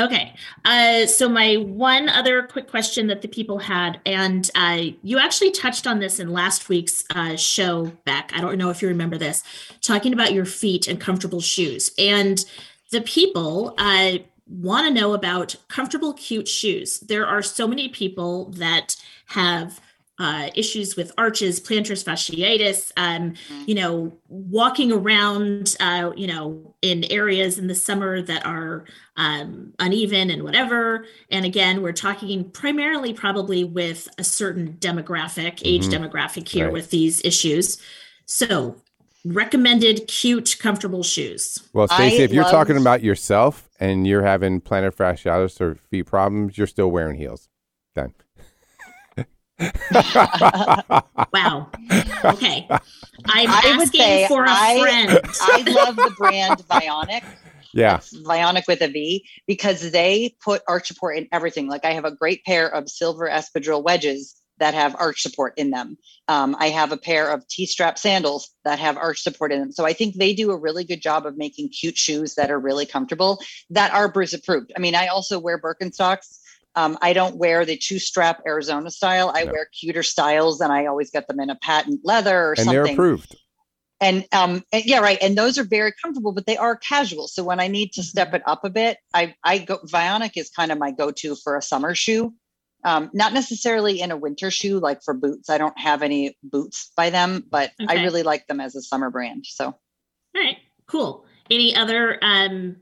Okay. 0.00 0.34
Uh, 0.64 1.06
so 1.06 1.28
my 1.28 1.54
one 1.54 2.08
other 2.08 2.42
quick 2.42 2.68
question 2.68 3.06
that 3.06 3.22
the 3.22 3.28
people 3.28 3.58
had, 3.60 4.00
and 4.04 4.50
uh, 4.56 4.82
you 5.02 5.18
actually 5.20 5.52
touched 5.52 5.86
on 5.86 6.00
this 6.00 6.18
in 6.18 6.30
last 6.32 6.68
week's 6.68 7.04
uh, 7.14 7.36
show 7.36 7.92
Beck. 8.04 8.32
I 8.34 8.40
don't 8.40 8.58
know 8.58 8.70
if 8.70 8.82
you 8.82 8.88
remember 8.88 9.16
this, 9.18 9.44
talking 9.82 10.12
about 10.12 10.32
your 10.32 10.46
feet 10.46 10.88
and 10.88 10.98
comfortable 11.00 11.40
shoes. 11.40 11.92
And 11.96 12.44
the 12.90 13.02
people 13.02 13.74
uh, 13.78 14.18
want 14.46 14.86
to 14.86 14.92
know 14.94 15.14
about 15.14 15.56
comfortable, 15.68 16.12
cute 16.14 16.48
shoes. 16.48 17.00
There 17.00 17.26
are 17.26 17.42
so 17.42 17.66
many 17.66 17.88
people 17.88 18.50
that 18.52 18.96
have 19.26 19.80
uh, 20.20 20.48
issues 20.54 20.94
with 20.94 21.10
arches, 21.18 21.58
plantar 21.58 21.92
fasciitis, 22.00 22.92
um, 22.96 23.34
Mhm. 23.50 23.68
you 23.68 23.74
know, 23.74 24.16
walking 24.28 24.92
around, 24.92 25.74
uh, 25.80 26.12
you 26.16 26.28
know, 26.28 26.72
in 26.82 27.02
areas 27.10 27.58
in 27.58 27.66
the 27.66 27.74
summer 27.74 28.22
that 28.22 28.46
are 28.46 28.84
um, 29.16 29.72
uneven 29.80 30.30
and 30.30 30.42
whatever. 30.44 31.06
And 31.30 31.44
again, 31.44 31.82
we're 31.82 31.92
talking 31.92 32.50
primarily 32.52 33.12
probably 33.12 33.64
with 33.64 34.08
a 34.18 34.24
certain 34.24 34.74
demographic, 34.74 35.60
age 35.64 35.88
Mhm. 35.88 35.90
demographic 35.90 36.48
here 36.48 36.66
Right. 36.66 36.72
with 36.72 36.90
these 36.90 37.20
issues. 37.24 37.78
So, 38.26 38.76
recommended 39.24 40.06
cute, 40.06 40.56
comfortable 40.58 41.02
shoes. 41.02 41.58
Well, 41.72 41.86
I 41.90 42.08
Stacey, 42.08 42.22
if 42.22 42.32
you're 42.32 42.44
talking 42.44 42.76
about 42.76 43.02
yourself 43.02 43.68
and 43.80 44.06
you're 44.06 44.22
having 44.22 44.60
plantar 44.60 44.94
fasciitis 44.94 45.60
or 45.60 45.76
feet 45.76 46.04
problems, 46.06 46.58
you're 46.58 46.66
still 46.66 46.90
wearing 46.90 47.16
heels. 47.16 47.48
Done. 47.94 48.14
Wow. 51.32 51.70
Okay. 52.24 52.66
I'm 52.70 53.48
I 53.48 53.76
would 53.76 53.82
asking 53.82 54.00
say 54.00 54.28
for 54.28 54.44
a 54.44 54.50
I- 54.50 54.80
friend. 54.80 55.20
I 55.40 55.62
love 55.70 55.96
the 55.96 56.14
brand 56.16 56.58
Vionic. 56.68 57.22
yeah. 57.72 57.94
That's 57.94 58.16
Vionic 58.18 58.66
with 58.66 58.82
a 58.82 58.88
V 58.88 59.24
because 59.46 59.90
they 59.92 60.36
put 60.42 60.62
arch 60.68 60.88
support 60.88 61.16
in 61.16 61.28
everything. 61.32 61.68
Like 61.68 61.84
I 61.84 61.92
have 61.92 62.04
a 62.04 62.10
great 62.14 62.44
pair 62.44 62.68
of 62.72 62.88
silver 62.88 63.28
espadrille 63.28 63.82
wedges 63.82 64.34
that 64.58 64.74
have 64.74 64.94
arch 64.98 65.20
support 65.22 65.54
in 65.56 65.70
them. 65.70 65.96
Um, 66.28 66.56
I 66.58 66.68
have 66.68 66.92
a 66.92 66.96
pair 66.96 67.30
of 67.30 67.46
T-strap 67.48 67.98
sandals 67.98 68.50
that 68.64 68.78
have 68.78 68.96
arch 68.96 69.22
support 69.22 69.52
in 69.52 69.60
them. 69.60 69.72
So 69.72 69.84
I 69.84 69.92
think 69.92 70.14
they 70.16 70.32
do 70.34 70.50
a 70.50 70.56
really 70.56 70.84
good 70.84 71.02
job 71.02 71.26
of 71.26 71.36
making 71.36 71.70
cute 71.70 71.96
shoes 71.98 72.34
that 72.36 72.50
are 72.50 72.58
really 72.58 72.86
comfortable 72.86 73.40
that 73.70 73.92
are 73.92 74.08
Bruce 74.08 74.32
approved. 74.32 74.72
I 74.76 74.80
mean, 74.80 74.94
I 74.94 75.08
also 75.08 75.38
wear 75.38 75.58
Birkenstocks. 75.60 76.38
Um, 76.76 76.98
I 77.02 77.12
don't 77.12 77.36
wear 77.36 77.64
the 77.64 77.76
two-strap 77.76 78.42
Arizona 78.46 78.90
style. 78.90 79.30
I 79.34 79.44
No. 79.44 79.52
wear 79.52 79.66
cuter 79.78 80.02
styles, 80.02 80.60
and 80.60 80.72
I 80.72 80.86
always 80.86 81.10
get 81.10 81.28
them 81.28 81.38
in 81.40 81.50
a 81.50 81.54
patent 81.56 82.00
leather 82.04 82.48
or 82.48 82.50
And 82.52 82.58
something 82.64 82.72
they're 82.84 82.92
approved. 82.92 83.36
and 84.00 84.24
um 84.32 84.64
and- 84.72 84.84
yeah 84.84 84.98
right 84.98 85.18
and 85.22 85.38
those 85.38 85.56
are 85.56 85.62
very 85.62 85.92
comfortable 86.02 86.32
but 86.32 86.46
they 86.46 86.56
are 86.56 86.74
casual 86.76 87.28
so 87.28 87.44
when 87.44 87.60
i 87.60 87.68
need 87.68 87.92
to 87.92 88.02
step 88.02 88.34
it 88.34 88.42
up 88.44 88.64
a 88.64 88.70
bit 88.70 88.98
i 89.14 89.32
i 89.44 89.56
go 89.56 89.78
vionic 89.86 90.32
is 90.34 90.50
kind 90.50 90.72
of 90.72 90.78
my 90.78 90.90
go-to 90.90 91.36
for 91.36 91.56
a 91.56 91.62
summer 91.62 91.94
shoe 91.94 92.34
um 92.84 93.10
not 93.12 93.32
necessarily 93.32 94.00
in 94.00 94.10
a 94.10 94.16
winter 94.16 94.50
shoe 94.50 94.78
like 94.78 95.02
for 95.02 95.14
boots 95.14 95.48
i 95.50 95.58
don't 95.58 95.78
have 95.78 96.02
any 96.02 96.36
boots 96.42 96.90
by 96.96 97.10
them 97.10 97.44
but 97.50 97.70
i 97.88 97.94
really 98.02 98.22
like 98.22 98.46
them 98.46 98.60
as 98.60 98.74
a 98.76 98.82
summer 98.82 99.10
brand 99.10 99.44
so 99.46 99.66
All 99.66 99.76
right, 100.34 100.56
cool. 100.86 101.24
Any 101.50 101.74
other 101.76 102.18
um 102.22 102.76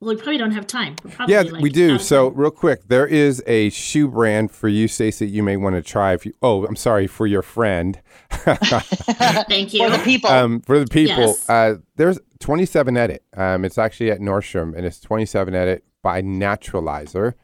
Well, 0.00 0.14
we 0.14 0.16
probably 0.16 0.38
don't 0.38 0.50
have 0.52 0.66
time. 0.66 0.96
Probably 0.96 1.34
Yeah, 1.34 1.42
like 1.42 1.62
we 1.62 1.70
do. 1.70 1.94
out 1.94 2.00
So, 2.02 2.28
time. 2.30 2.38
real 2.38 2.50
quick, 2.50 2.88
there 2.88 3.06
is 3.06 3.42
a 3.46 3.70
shoe 3.70 4.08
brand 4.08 4.50
for 4.50 4.68
you, 4.68 4.86
Stacey, 4.88 5.26
you 5.26 5.42
may 5.42 5.56
want 5.56 5.76
to 5.76 5.82
try. 5.82 6.12
If 6.12 6.26
you, 6.26 6.32
oh, 6.42 6.66
I'm 6.66 6.76
sorry, 6.76 7.06
for 7.06 7.26
your 7.26 7.40
friend. 7.42 8.00
thank 8.30 9.72
you. 9.74 9.84
For 9.84 9.90
the 9.96 10.02
people. 10.04 10.30
um, 10.30 10.60
for 10.60 10.78
the 10.78 10.86
people, 10.86 11.16
Yes. 11.38 11.48
uh, 11.48 11.76
there's 11.96 12.18
27 12.40 12.96
Edit. 12.96 13.22
Um, 13.36 13.64
it's 13.64 13.78
actually 13.78 14.10
at 14.10 14.20
Nordstrom, 14.20 14.76
and 14.76 14.84
it's 14.84 15.00
27 15.00 15.54
Edit 15.54 15.84
by 16.02 16.20
Naturalizer. 16.22 17.34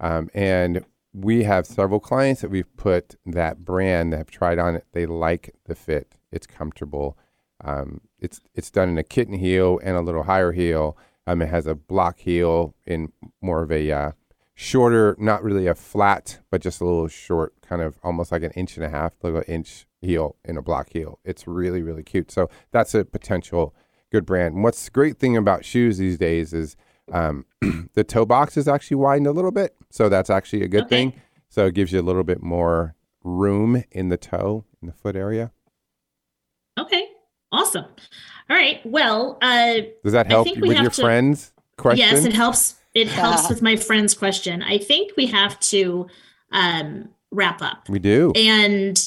Um, 0.00 0.28
and 0.34 0.84
we 1.12 1.44
have 1.44 1.66
several 1.66 2.00
clients 2.00 2.42
that 2.42 2.50
we've 2.50 2.76
put 2.76 3.16
that 3.24 3.64
brand 3.64 4.12
that 4.12 4.18
have 4.18 4.30
tried 4.30 4.58
on 4.58 4.76
it. 4.76 4.86
They 4.92 5.06
like 5.06 5.54
the 5.64 5.74
fit. 5.74 6.16
It's 6.30 6.46
comfortable. 6.46 7.16
Um, 7.64 8.02
it's 8.20 8.40
it's 8.54 8.70
done 8.70 8.88
in 8.90 8.98
a 8.98 9.02
kitten 9.02 9.34
heel 9.34 9.80
and 9.82 9.96
a 9.96 10.00
little 10.00 10.24
higher 10.24 10.52
heel. 10.52 10.96
Um, 11.26 11.42
it 11.42 11.48
has 11.48 11.66
a 11.66 11.74
block 11.74 12.20
heel 12.20 12.74
in 12.86 13.12
more 13.40 13.62
of 13.62 13.72
a 13.72 13.90
uh, 13.90 14.12
shorter, 14.54 15.16
not 15.18 15.42
really 15.42 15.66
a 15.66 15.74
flat, 15.74 16.38
but 16.50 16.62
just 16.62 16.80
a 16.80 16.84
little 16.84 17.08
short, 17.08 17.54
kind 17.62 17.82
of 17.82 17.98
almost 18.02 18.32
like 18.32 18.42
an 18.42 18.52
inch 18.52 18.76
and 18.76 18.84
a 18.84 18.88
half, 18.88 19.12
little 19.22 19.42
inch 19.46 19.86
heel 20.00 20.36
in 20.44 20.56
a 20.56 20.62
block 20.62 20.90
heel. 20.92 21.18
It's 21.24 21.46
really 21.46 21.82
really 21.82 22.02
cute. 22.02 22.30
So 22.30 22.48
that's 22.70 22.94
a 22.94 23.04
potential 23.04 23.74
good 24.10 24.24
brand. 24.24 24.54
And 24.54 24.64
what's 24.64 24.84
the 24.84 24.90
great 24.90 25.18
thing 25.18 25.36
about 25.36 25.64
shoes 25.64 25.98
these 25.98 26.18
days 26.18 26.52
is 26.52 26.76
um, 27.12 27.44
the 27.94 28.04
toe 28.04 28.24
box 28.26 28.56
is 28.56 28.68
actually 28.68 28.96
widened 28.96 29.26
a 29.26 29.32
little 29.32 29.50
bit, 29.50 29.76
so 29.90 30.08
that's 30.08 30.30
actually 30.30 30.62
a 30.62 30.68
good 30.68 30.84
Okay. 30.84 30.88
thing. 31.10 31.12
So 31.48 31.66
it 31.66 31.74
gives 31.74 31.92
you 31.92 32.00
a 32.00 32.02
little 32.02 32.24
bit 32.24 32.42
more 32.42 32.94
room 33.24 33.82
in 33.90 34.08
the 34.10 34.16
toe, 34.18 34.64
in 34.82 34.86
the 34.88 34.92
foot 34.94 35.16
area. 35.16 35.50
Okay. 36.78 37.08
Awesome. 37.50 37.86
All 38.50 38.56
right. 38.56 38.80
Well, 38.84 39.38
uh, 39.40 39.74
Does 40.04 40.12
that 40.12 40.26
I 40.26 40.28
help 40.28 40.44
think 40.44 40.56
you 40.56 40.62
we 40.62 40.68
with 40.68 40.76
have 40.76 40.84
your 40.84 40.90
to- 40.90 41.02
friends? 41.02 41.52
Question. 41.78 42.06
yes, 42.06 42.24
it 42.24 42.32
helps. 42.32 42.74
It 42.94 43.08
helps 43.08 43.48
with 43.48 43.62
my 43.62 43.76
friend's 43.76 44.14
question. 44.14 44.62
I 44.62 44.78
think 44.78 45.12
we 45.16 45.26
have 45.26 45.58
to 45.60 46.06
um, 46.52 47.08
wrap 47.30 47.62
up. 47.62 47.88
we 47.88 47.98
do. 47.98 48.32
And 48.34 48.98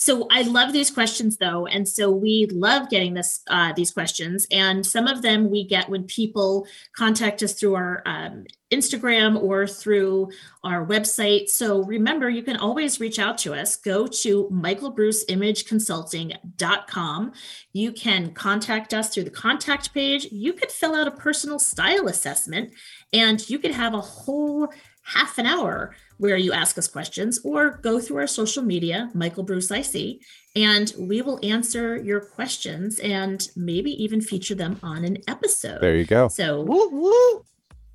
so 0.00 0.28
I 0.30 0.42
love 0.42 0.72
these 0.72 0.92
questions 0.92 1.38
though, 1.38 1.66
and 1.66 1.88
so 1.88 2.08
we 2.08 2.46
love 2.52 2.88
getting 2.88 3.14
this 3.14 3.40
uh, 3.48 3.72
these 3.72 3.90
questions. 3.90 4.46
And 4.52 4.86
some 4.86 5.08
of 5.08 5.22
them 5.22 5.50
we 5.50 5.66
get 5.66 5.88
when 5.88 6.04
people 6.04 6.68
contact 6.96 7.42
us 7.42 7.54
through 7.54 7.74
our 7.74 8.04
um, 8.06 8.44
Instagram 8.70 9.42
or 9.42 9.66
through 9.66 10.30
our 10.62 10.86
website. 10.86 11.48
So 11.48 11.82
remember, 11.82 12.30
you 12.30 12.44
can 12.44 12.58
always 12.58 13.00
reach 13.00 13.18
out 13.18 13.38
to 13.38 13.54
us. 13.54 13.74
Go 13.74 14.06
to 14.06 14.48
michaelbruceimageconsulting.com. 14.52 17.32
You 17.72 17.92
can 17.92 18.32
contact 18.34 18.94
us 18.94 19.12
through 19.12 19.24
the 19.24 19.30
contact 19.30 19.92
page. 19.92 20.28
You 20.30 20.52
could 20.52 20.70
fill 20.70 20.94
out 20.94 21.08
a 21.08 21.12
personal 21.12 21.58
style 21.58 22.06
assessment, 22.06 22.72
and 23.12 23.50
you 23.50 23.58
could 23.58 23.72
have 23.72 23.94
a 23.94 24.00
whole 24.00 24.68
half 25.14 25.38
an 25.38 25.46
hour 25.46 25.94
where 26.18 26.36
you 26.36 26.52
ask 26.52 26.76
us 26.78 26.88
questions 26.88 27.40
or 27.44 27.78
go 27.82 28.00
through 28.00 28.18
our 28.18 28.26
social 28.26 28.62
media, 28.62 29.08
Michael 29.14 29.42
Bruce 29.44 29.70
IC, 29.70 30.18
and 30.56 30.92
we 30.98 31.22
will 31.22 31.38
answer 31.42 31.96
your 31.96 32.20
questions 32.20 32.98
and 32.98 33.48
maybe 33.56 33.90
even 34.02 34.20
feature 34.20 34.54
them 34.54 34.78
on 34.82 35.04
an 35.04 35.18
episode. 35.28 35.80
There 35.80 35.94
you 35.96 36.04
go. 36.04 36.28
So 36.28 36.62
Woo, 36.62 36.88
woo. 36.90 37.44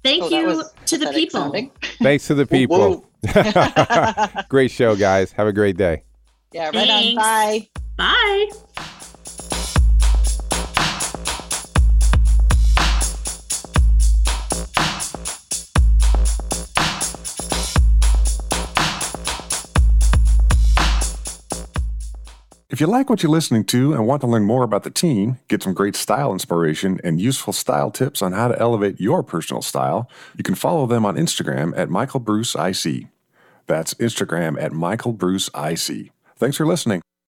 thank 0.03 0.23
Oh, 0.23 0.29
you 0.29 0.63
to 0.85 0.97
the 0.97 1.07
people. 1.11 1.41
sounding. 1.41 1.71
Thanks 2.01 2.27
to 2.27 2.33
the 2.33 2.45
people. 2.57 3.05
great 4.49 4.71
show, 4.71 4.95
guys. 4.95 5.31
Have 5.33 5.47
a 5.47 5.53
great 5.53 5.77
day. 5.77 6.03
Yeah, 6.53 6.65
right 6.67 6.73
Thanks. 6.87 7.09
on. 7.09 7.59
Bye. 7.59 7.67
Bye. 7.97 8.49
If 22.73 22.81
you 22.81 22.87
like 22.87 23.07
what 23.07 23.21
you're 23.21 23.31
listening 23.31 23.65
to 23.65 23.93
and 23.93 24.07
want 24.07 24.21
to 24.21 24.27
learn 24.27 24.45
more 24.45 24.63
about 24.63 24.81
the 24.81 24.89
team, 24.89 25.37
get 25.47 25.61
some 25.61 25.75
great 25.75 25.95
style 25.95 26.33
inspiration 26.33 26.99
and 27.03 27.21
useful 27.21 27.53
style 27.53 27.91
tips 27.91 28.23
on 28.23 28.31
how 28.31 28.47
to 28.47 28.59
elevate 28.59 28.99
your 28.99 29.21
personal 29.21 29.61
style, 29.61 30.09
you 30.35 30.43
can 30.43 30.55
follow 30.55 30.87
them 30.87 31.05
on 31.05 31.15
Instagram 31.15 31.77
at 31.77 31.91
Michael 31.91 32.19
Bruce 32.19 32.55
IC. 32.55 33.09
That's 33.67 33.93
Instagram 33.93 34.59
at 34.59 34.71
Michael 34.71 35.13
Bruce 35.13 35.51
IC. 35.55 36.09
Thanks 36.35 36.57
for 36.57 36.65
listening. 36.65 37.02